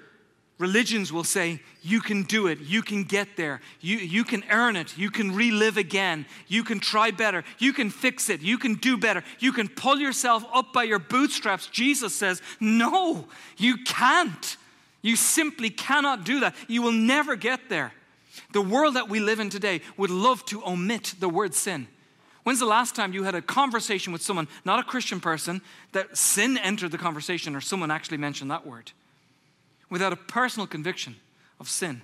Religions 0.61 1.11
will 1.11 1.23
say, 1.23 1.59
you 1.81 2.01
can 2.01 2.21
do 2.21 2.45
it, 2.45 2.59
you 2.59 2.83
can 2.83 3.03
get 3.03 3.35
there, 3.35 3.61
you, 3.79 3.97
you 3.97 4.23
can 4.23 4.43
earn 4.51 4.75
it, 4.75 4.95
you 4.95 5.09
can 5.09 5.33
relive 5.33 5.75
again, 5.75 6.23
you 6.47 6.63
can 6.63 6.79
try 6.79 7.09
better, 7.09 7.43
you 7.57 7.73
can 7.73 7.89
fix 7.89 8.29
it, 8.29 8.41
you 8.41 8.59
can 8.59 8.75
do 8.75 8.95
better, 8.95 9.23
you 9.39 9.51
can 9.51 9.67
pull 9.67 9.97
yourself 9.97 10.45
up 10.53 10.71
by 10.71 10.83
your 10.83 10.99
bootstraps. 10.99 11.65
Jesus 11.65 12.13
says, 12.13 12.43
no, 12.59 13.27
you 13.57 13.77
can't. 13.77 14.55
You 15.01 15.15
simply 15.15 15.71
cannot 15.71 16.25
do 16.25 16.41
that. 16.41 16.53
You 16.67 16.83
will 16.83 16.91
never 16.91 17.35
get 17.35 17.67
there. 17.67 17.91
The 18.53 18.61
world 18.61 18.93
that 18.93 19.09
we 19.09 19.19
live 19.19 19.39
in 19.39 19.49
today 19.49 19.81
would 19.97 20.11
love 20.11 20.45
to 20.45 20.63
omit 20.63 21.15
the 21.19 21.27
word 21.27 21.55
sin. 21.55 21.87
When's 22.43 22.59
the 22.59 22.67
last 22.67 22.95
time 22.95 23.13
you 23.13 23.23
had 23.23 23.33
a 23.33 23.41
conversation 23.41 24.13
with 24.13 24.21
someone, 24.21 24.47
not 24.63 24.77
a 24.77 24.83
Christian 24.83 25.19
person, 25.19 25.63
that 25.93 26.15
sin 26.15 26.59
entered 26.59 26.91
the 26.91 26.99
conversation 26.99 27.55
or 27.55 27.61
someone 27.61 27.89
actually 27.89 28.17
mentioned 28.17 28.51
that 28.51 28.67
word? 28.67 28.91
Without 29.91 30.13
a 30.13 30.15
personal 30.15 30.65
conviction 30.65 31.17
of 31.59 31.69
sin. 31.69 32.01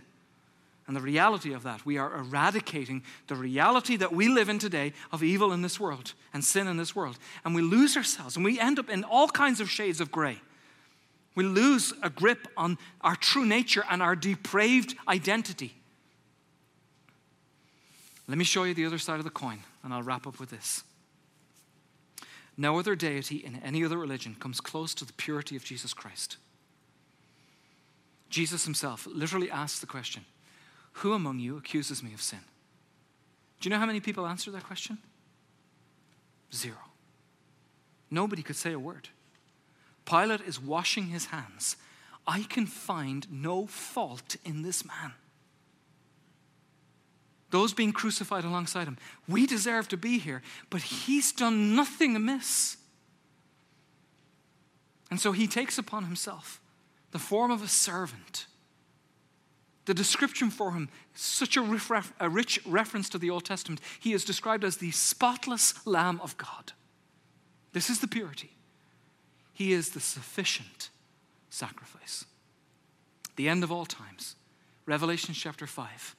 And 0.85 0.95
the 0.95 1.01
reality 1.01 1.53
of 1.53 1.63
that, 1.63 1.85
we 1.85 1.97
are 1.97 2.15
eradicating 2.15 3.03
the 3.27 3.35
reality 3.35 3.97
that 3.97 4.13
we 4.13 4.29
live 4.29 4.47
in 4.47 4.59
today 4.59 4.93
of 5.11 5.23
evil 5.23 5.51
in 5.51 5.61
this 5.61 5.79
world 5.79 6.13
and 6.33 6.43
sin 6.43 6.67
in 6.67 6.77
this 6.77 6.95
world. 6.95 7.17
And 7.43 7.55
we 7.55 7.61
lose 7.61 7.97
ourselves 7.97 8.35
and 8.35 8.45
we 8.45 8.59
end 8.59 8.77
up 8.77 8.89
in 8.89 9.03
all 9.03 9.27
kinds 9.27 9.59
of 9.59 9.69
shades 9.69 9.99
of 9.99 10.11
gray. 10.11 10.39
We 11.35 11.43
lose 11.43 11.93
a 12.03 12.09
grip 12.09 12.47
on 12.55 12.77
our 13.01 13.15
true 13.15 13.45
nature 13.45 13.83
and 13.89 14.01
our 14.01 14.15
depraved 14.15 14.95
identity. 15.07 15.73
Let 18.27 18.37
me 18.37 18.43
show 18.43 18.63
you 18.63 18.73
the 18.73 18.85
other 18.85 18.97
side 18.97 19.19
of 19.19 19.23
the 19.23 19.29
coin, 19.29 19.59
and 19.83 19.93
I'll 19.93 20.03
wrap 20.03 20.27
up 20.27 20.39
with 20.39 20.49
this. 20.49 20.83
No 22.57 22.79
other 22.79 22.95
deity 22.95 23.37
in 23.37 23.61
any 23.63 23.85
other 23.85 23.97
religion 23.97 24.35
comes 24.39 24.59
close 24.59 24.93
to 24.95 25.05
the 25.05 25.13
purity 25.13 25.55
of 25.55 25.63
Jesus 25.63 25.93
Christ. 25.93 26.37
Jesus 28.29 28.65
himself 28.65 29.07
literally 29.09 29.49
asks 29.49 29.79
the 29.79 29.85
question 29.85 30.25
Who 30.93 31.13
among 31.13 31.39
you 31.39 31.57
accuses 31.57 32.03
me 32.03 32.13
of 32.13 32.21
sin? 32.21 32.39
Do 33.59 33.67
you 33.67 33.73
know 33.73 33.79
how 33.79 33.85
many 33.85 33.99
people 33.99 34.27
answer 34.27 34.51
that 34.51 34.63
question? 34.63 34.99
Zero. 36.53 36.77
Nobody 38.09 38.41
could 38.41 38.55
say 38.55 38.71
a 38.71 38.79
word. 38.79 39.09
Pilate 40.05 40.41
is 40.41 40.61
washing 40.61 41.07
his 41.07 41.25
hands. 41.25 41.75
I 42.25 42.43
can 42.43 42.65
find 42.65 43.27
no 43.31 43.67
fault 43.67 44.35
in 44.45 44.61
this 44.61 44.85
man. 44.85 45.13
Those 47.49 47.73
being 47.73 47.93
crucified 47.93 48.43
alongside 48.43 48.87
him, 48.87 48.97
we 49.27 49.45
deserve 49.45 49.87
to 49.89 49.97
be 49.97 50.19
here, 50.19 50.41
but 50.69 50.81
he's 50.81 51.31
done 51.31 51.75
nothing 51.75 52.15
amiss. 52.15 52.77
And 55.09 55.19
so 55.19 55.31
he 55.31 55.47
takes 55.47 55.77
upon 55.77 56.03
himself 56.03 56.59
the 57.11 57.19
form 57.19 57.51
of 57.51 57.63
a 57.63 57.67
servant. 57.67 58.47
The 59.85 59.93
description 59.93 60.49
for 60.49 60.71
him, 60.71 60.89
such 61.13 61.55
a, 61.55 61.61
rich 62.29 62.59
reference 62.65 63.09
to 63.09 63.17
the 63.17 63.29
Old 63.29 63.45
Testament. 63.45 63.79
He 63.99 64.13
is 64.13 64.25
described 64.25 64.63
as 64.63 64.77
the 64.77 64.91
spotless 64.91 65.85
Lamb 65.87 66.19
of 66.21 66.37
God. 66.37 66.73
This 67.71 67.89
is 67.89 67.99
the 67.99 68.07
purity. 68.07 68.51
He 69.53 69.71
is 69.71 69.91
the 69.91 69.99
sufficient 69.99 70.89
sacrifice. 71.49 72.25
The 73.37 73.47
end 73.47 73.63
of 73.63 73.71
all 73.71 73.85
times. 73.85 74.35
Revelation 74.85 75.33
chapter 75.33 75.65
5. 75.65 76.15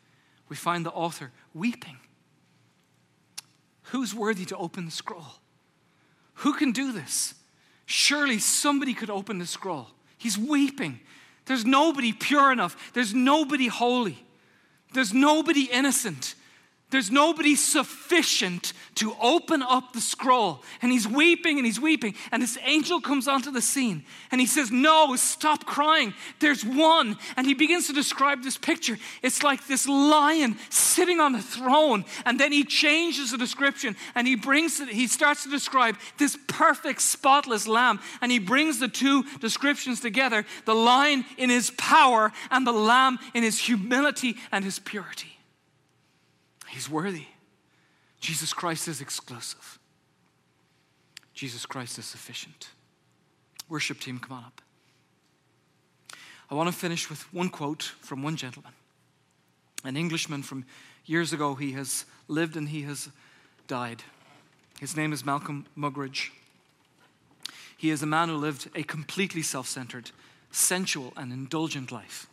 We 0.48 0.56
find 0.56 0.86
the 0.86 0.90
author 0.90 1.32
weeping. 1.52 1.98
Who's 3.84 4.14
worthy 4.14 4.44
to 4.46 4.56
open 4.56 4.86
the 4.86 4.90
scroll? 4.90 5.40
Who 6.34 6.54
can 6.54 6.72
do 6.72 6.92
this? 6.92 7.34
Surely 7.86 8.38
somebody 8.38 8.94
could 8.94 9.10
open 9.10 9.38
the 9.38 9.46
scroll. 9.46 9.88
He's 10.18 10.36
weeping. 10.36 11.00
There's 11.46 11.64
nobody 11.64 12.12
pure 12.12 12.52
enough. 12.52 12.92
There's 12.92 13.14
nobody 13.14 13.68
holy. 13.68 14.18
There's 14.92 15.14
nobody 15.14 15.62
innocent. 15.72 16.34
There's 16.90 17.10
nobody 17.10 17.54
sufficient 17.54 18.72
to 18.94 19.14
open 19.20 19.62
up 19.62 19.92
the 19.92 20.00
scroll. 20.00 20.62
And 20.80 20.90
he's 20.90 21.06
weeping 21.06 21.58
and 21.58 21.66
he's 21.66 21.78
weeping. 21.78 22.14
And 22.32 22.42
this 22.42 22.56
angel 22.64 23.02
comes 23.02 23.28
onto 23.28 23.50
the 23.50 23.60
scene 23.60 24.04
and 24.32 24.40
he 24.40 24.46
says, 24.46 24.70
No, 24.70 25.14
stop 25.16 25.66
crying. 25.66 26.14
There's 26.40 26.64
one. 26.64 27.18
And 27.36 27.46
he 27.46 27.52
begins 27.52 27.88
to 27.88 27.92
describe 27.92 28.42
this 28.42 28.56
picture. 28.56 28.96
It's 29.22 29.42
like 29.42 29.66
this 29.66 29.86
lion 29.86 30.56
sitting 30.70 31.20
on 31.20 31.34
a 31.34 31.42
throne. 31.42 32.06
And 32.24 32.40
then 32.40 32.52
he 32.52 32.64
changes 32.64 33.32
the 33.32 33.38
description 33.38 33.94
and 34.14 34.26
he 34.26 34.34
brings 34.34 34.80
it, 34.80 34.88
he 34.88 35.08
starts 35.08 35.42
to 35.42 35.50
describe 35.50 35.96
this 36.16 36.38
perfect, 36.48 37.02
spotless 37.02 37.68
lamb. 37.68 38.00
And 38.22 38.32
he 38.32 38.38
brings 38.38 38.80
the 38.80 38.88
two 38.88 39.24
descriptions 39.40 40.00
together 40.00 40.46
the 40.64 40.74
lion 40.74 41.26
in 41.36 41.50
his 41.50 41.70
power 41.72 42.32
and 42.50 42.66
the 42.66 42.72
lamb 42.72 43.18
in 43.34 43.42
his 43.42 43.58
humility 43.58 44.36
and 44.50 44.64
his 44.64 44.78
purity. 44.78 45.37
He's 46.68 46.88
worthy. 46.88 47.26
Jesus 48.20 48.52
Christ 48.52 48.88
is 48.88 49.00
exclusive. 49.00 49.78
Jesus 51.34 51.66
Christ 51.66 51.98
is 51.98 52.04
sufficient. 52.04 52.68
Worship 53.68 54.00
team, 54.00 54.18
come 54.18 54.38
on 54.38 54.44
up. 54.44 54.60
I 56.50 56.54
want 56.54 56.68
to 56.68 56.76
finish 56.76 57.10
with 57.10 57.32
one 57.32 57.50
quote 57.50 57.82
from 58.00 58.22
one 58.22 58.36
gentleman, 58.36 58.72
an 59.84 59.96
Englishman 59.96 60.42
from 60.42 60.64
years 61.04 61.32
ago. 61.32 61.54
He 61.54 61.72
has 61.72 62.06
lived 62.26 62.56
and 62.56 62.70
he 62.70 62.82
has 62.82 63.10
died. 63.66 64.02
His 64.80 64.96
name 64.96 65.12
is 65.12 65.26
Malcolm 65.26 65.66
Muggeridge. 65.76 66.30
He 67.76 67.90
is 67.90 68.02
a 68.02 68.06
man 68.06 68.28
who 68.28 68.36
lived 68.36 68.70
a 68.74 68.82
completely 68.82 69.42
self 69.42 69.68
centered, 69.68 70.10
sensual, 70.50 71.12
and 71.16 71.32
indulgent 71.32 71.92
life. 71.92 72.26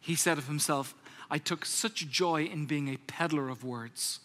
He 0.00 0.14
said 0.14 0.38
of 0.38 0.46
himself, 0.46 0.94
I 1.30 1.38
took 1.38 1.64
such 1.64 2.08
joy 2.08 2.44
in 2.44 2.66
being 2.66 2.88
a 2.88 2.96
peddler 2.96 3.48
of 3.48 3.64
words. 3.64 4.20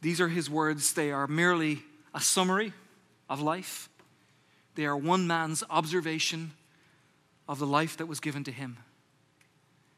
These 0.00 0.20
are 0.20 0.28
his 0.28 0.48
words. 0.48 0.92
They 0.92 1.10
are 1.10 1.26
merely 1.26 1.82
a 2.14 2.20
summary 2.20 2.72
of 3.28 3.40
life, 3.40 3.88
they 4.76 4.86
are 4.86 4.96
one 4.96 5.26
man's 5.26 5.64
observation 5.68 6.52
of 7.48 7.58
the 7.58 7.66
life 7.66 7.96
that 7.96 8.06
was 8.06 8.20
given 8.20 8.44
to 8.44 8.52
him. 8.52 8.78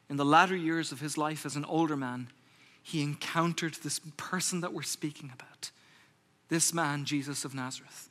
In 0.09 0.17
the 0.17 0.25
latter 0.25 0.55
years 0.55 0.91
of 0.91 0.99
his 0.99 1.17
life 1.17 1.45
as 1.45 1.55
an 1.55 1.65
older 1.65 1.95
man, 1.95 2.29
he 2.81 3.03
encountered 3.03 3.75
this 3.75 3.99
person 4.17 4.61
that 4.61 4.73
we're 4.73 4.81
speaking 4.81 5.31
about 5.33 5.69
this 6.49 6.73
man, 6.73 7.05
Jesus 7.05 7.45
of 7.45 7.53
Nazareth. 7.53 8.09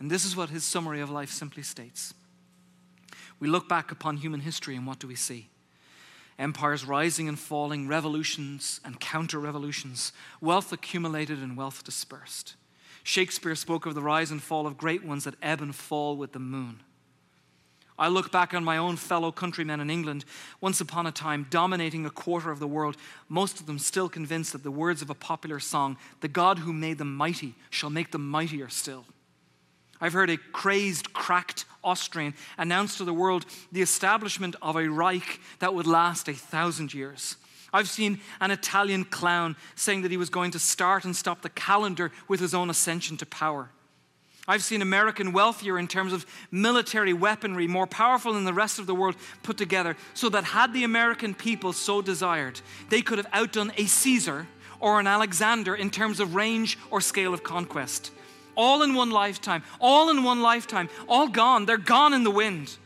And 0.00 0.10
this 0.10 0.24
is 0.24 0.34
what 0.34 0.48
his 0.48 0.64
summary 0.64 1.00
of 1.00 1.10
life 1.10 1.30
simply 1.30 1.62
states. 1.62 2.14
We 3.38 3.48
look 3.48 3.68
back 3.68 3.92
upon 3.92 4.16
human 4.16 4.40
history 4.40 4.74
and 4.76 4.86
what 4.86 4.98
do 4.98 5.06
we 5.06 5.14
see? 5.14 5.48
Empires 6.38 6.84
rising 6.84 7.28
and 7.28 7.38
falling, 7.38 7.88
revolutions 7.88 8.80
and 8.84 9.00
counter 9.00 9.38
revolutions, 9.38 10.12
wealth 10.40 10.72
accumulated 10.72 11.38
and 11.40 11.56
wealth 11.56 11.84
dispersed. 11.84 12.54
Shakespeare 13.02 13.54
spoke 13.54 13.86
of 13.86 13.94
the 13.94 14.02
rise 14.02 14.30
and 14.30 14.42
fall 14.42 14.66
of 14.66 14.78
great 14.78 15.04
ones 15.04 15.24
that 15.24 15.34
ebb 15.42 15.60
and 15.60 15.74
fall 15.74 16.16
with 16.16 16.32
the 16.32 16.38
moon. 16.38 16.80
I 17.96 18.08
look 18.08 18.32
back 18.32 18.52
on 18.52 18.64
my 18.64 18.76
own 18.76 18.96
fellow 18.96 19.30
countrymen 19.30 19.78
in 19.78 19.88
England, 19.88 20.24
once 20.60 20.80
upon 20.80 21.06
a 21.06 21.12
time 21.12 21.46
dominating 21.48 22.04
a 22.04 22.10
quarter 22.10 22.50
of 22.50 22.58
the 22.58 22.66
world, 22.66 22.96
most 23.28 23.60
of 23.60 23.66
them 23.66 23.78
still 23.78 24.08
convinced 24.08 24.52
that 24.52 24.64
the 24.64 24.70
words 24.70 25.00
of 25.00 25.10
a 25.10 25.14
popular 25.14 25.60
song, 25.60 25.96
the 26.20 26.26
God 26.26 26.60
who 26.60 26.72
made 26.72 26.98
them 26.98 27.14
mighty 27.14 27.54
shall 27.70 27.90
make 27.90 28.10
them 28.10 28.28
mightier 28.28 28.68
still. 28.68 29.04
I've 30.00 30.12
heard 30.12 30.30
a 30.30 30.36
crazed, 30.36 31.12
cracked 31.12 31.66
Austrian 31.84 32.34
announced 32.58 32.98
to 32.98 33.04
the 33.04 33.12
world 33.12 33.46
the 33.70 33.82
establishment 33.82 34.56
of 34.62 34.76
a 34.76 34.88
Reich 34.88 35.40
that 35.58 35.74
would 35.74 35.86
last 35.86 36.28
a 36.28 36.32
thousand 36.32 36.94
years. 36.94 37.36
I've 37.72 37.88
seen 37.88 38.20
an 38.40 38.52
Italian 38.52 39.04
clown 39.04 39.56
saying 39.74 40.02
that 40.02 40.10
he 40.12 40.16
was 40.16 40.30
going 40.30 40.52
to 40.52 40.58
start 40.58 41.04
and 41.04 41.14
stop 41.14 41.42
the 41.42 41.48
calendar 41.48 42.12
with 42.28 42.38
his 42.38 42.54
own 42.54 42.70
ascension 42.70 43.16
to 43.16 43.26
power. 43.26 43.70
I've 44.46 44.62
seen 44.62 44.82
American 44.82 45.32
wealthier 45.32 45.78
in 45.78 45.88
terms 45.88 46.12
of 46.12 46.26
military 46.50 47.12
weaponry, 47.12 47.66
more 47.66 47.86
powerful 47.86 48.34
than 48.34 48.44
the 48.44 48.52
rest 48.52 48.78
of 48.78 48.86
the 48.86 48.94
world 48.94 49.16
put 49.42 49.56
together, 49.56 49.96
so 50.12 50.28
that 50.28 50.44
had 50.44 50.72
the 50.72 50.84
American 50.84 51.34
people 51.34 51.72
so 51.72 52.02
desired, 52.02 52.60
they 52.90 53.02
could 53.02 53.18
have 53.18 53.26
outdone 53.32 53.72
a 53.76 53.86
Caesar 53.86 54.46
or 54.80 55.00
an 55.00 55.06
Alexander 55.06 55.74
in 55.74 55.90
terms 55.90 56.20
of 56.20 56.34
range 56.34 56.78
or 56.90 57.00
scale 57.00 57.32
of 57.32 57.42
conquest 57.42 58.10
all 58.56 58.82
in 58.82 58.94
one 58.94 59.10
lifetime, 59.10 59.62
all 59.80 60.10
in 60.10 60.22
one 60.22 60.40
lifetime, 60.40 60.88
all 61.08 61.28
gone. 61.28 61.66
They're 61.66 61.78
gone 61.78 62.12
in 62.14 62.24
the 62.24 62.30
wind. 62.30 62.76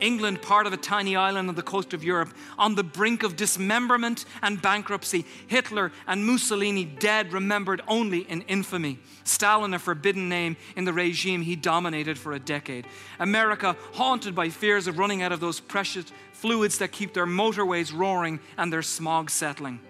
England, 0.00 0.42
part 0.42 0.66
of 0.66 0.72
a 0.72 0.76
tiny 0.76 1.16
island 1.16 1.48
on 1.48 1.54
the 1.54 1.62
coast 1.62 1.94
of 1.94 2.04
Europe, 2.04 2.34
on 2.58 2.74
the 2.74 2.84
brink 2.84 3.22
of 3.22 3.36
dismemberment 3.36 4.24
and 4.42 4.60
bankruptcy. 4.60 5.24
Hitler 5.46 5.92
and 6.06 6.26
Mussolini 6.26 6.84
dead, 6.84 7.32
remembered 7.32 7.80
only 7.88 8.20
in 8.20 8.42
infamy. 8.42 8.98
Stalin, 9.24 9.74
a 9.74 9.78
forbidden 9.78 10.28
name 10.28 10.56
in 10.76 10.84
the 10.84 10.92
regime 10.92 11.42
he 11.42 11.56
dominated 11.56 12.18
for 12.18 12.32
a 12.32 12.38
decade. 12.38 12.86
America, 13.18 13.76
haunted 13.94 14.34
by 14.34 14.48
fears 14.48 14.86
of 14.86 14.98
running 14.98 15.22
out 15.22 15.32
of 15.32 15.40
those 15.40 15.60
precious 15.60 16.12
fluids 16.32 16.78
that 16.78 16.92
keep 16.92 17.14
their 17.14 17.26
motorways 17.26 17.96
roaring 17.96 18.38
and 18.58 18.72
their 18.72 18.82
smog 18.82 19.30
settling. 19.30 19.80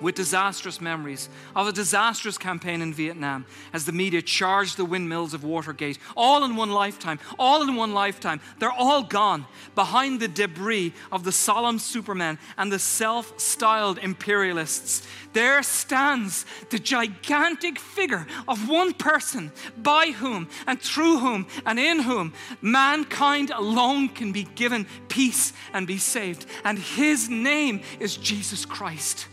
With 0.00 0.14
disastrous 0.14 0.80
memories 0.80 1.28
of 1.54 1.66
a 1.66 1.72
disastrous 1.72 2.38
campaign 2.38 2.82
in 2.82 2.92
Vietnam 2.92 3.46
as 3.72 3.84
the 3.84 3.92
media 3.92 4.22
charged 4.22 4.76
the 4.76 4.84
windmills 4.84 5.34
of 5.34 5.44
Watergate, 5.44 5.98
all 6.16 6.44
in 6.44 6.56
one 6.56 6.70
lifetime, 6.70 7.18
all 7.38 7.62
in 7.62 7.74
one 7.76 7.92
lifetime. 7.92 8.40
They're 8.58 8.70
all 8.70 9.02
gone 9.02 9.46
behind 9.74 10.20
the 10.20 10.28
debris 10.28 10.92
of 11.10 11.24
the 11.24 11.32
solemn 11.32 11.78
supermen 11.78 12.38
and 12.56 12.72
the 12.72 12.78
self 12.78 13.38
styled 13.40 13.98
imperialists. 13.98 15.06
There 15.32 15.62
stands 15.62 16.46
the 16.70 16.78
gigantic 16.78 17.78
figure 17.78 18.26
of 18.46 18.68
one 18.68 18.92
person 18.92 19.52
by 19.76 20.10
whom 20.10 20.48
and 20.66 20.80
through 20.80 21.18
whom 21.18 21.46
and 21.66 21.78
in 21.78 22.00
whom 22.00 22.32
mankind 22.60 23.50
alone 23.50 24.08
can 24.08 24.32
be 24.32 24.44
given 24.44 24.86
peace 25.08 25.52
and 25.72 25.86
be 25.86 25.98
saved. 25.98 26.46
And 26.64 26.78
his 26.78 27.28
name 27.28 27.82
is 28.00 28.16
Jesus 28.16 28.64
Christ. 28.64 29.28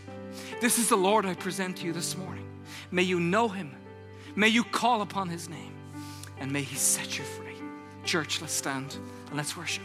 This 0.58 0.78
is 0.78 0.88
the 0.88 0.96
Lord 0.96 1.26
I 1.26 1.34
present 1.34 1.76
to 1.78 1.86
you 1.86 1.92
this 1.92 2.16
morning. 2.16 2.46
May 2.90 3.02
you 3.02 3.20
know 3.20 3.46
him. 3.48 3.76
May 4.34 4.48
you 4.48 4.64
call 4.64 5.02
upon 5.02 5.28
his 5.28 5.50
name. 5.50 5.74
And 6.38 6.50
may 6.50 6.62
he 6.62 6.76
set 6.76 7.18
you 7.18 7.24
free. 7.24 7.56
Church, 8.04 8.40
let's 8.40 8.54
stand 8.54 8.96
and 9.28 9.36
let's 9.36 9.54
worship. 9.54 9.84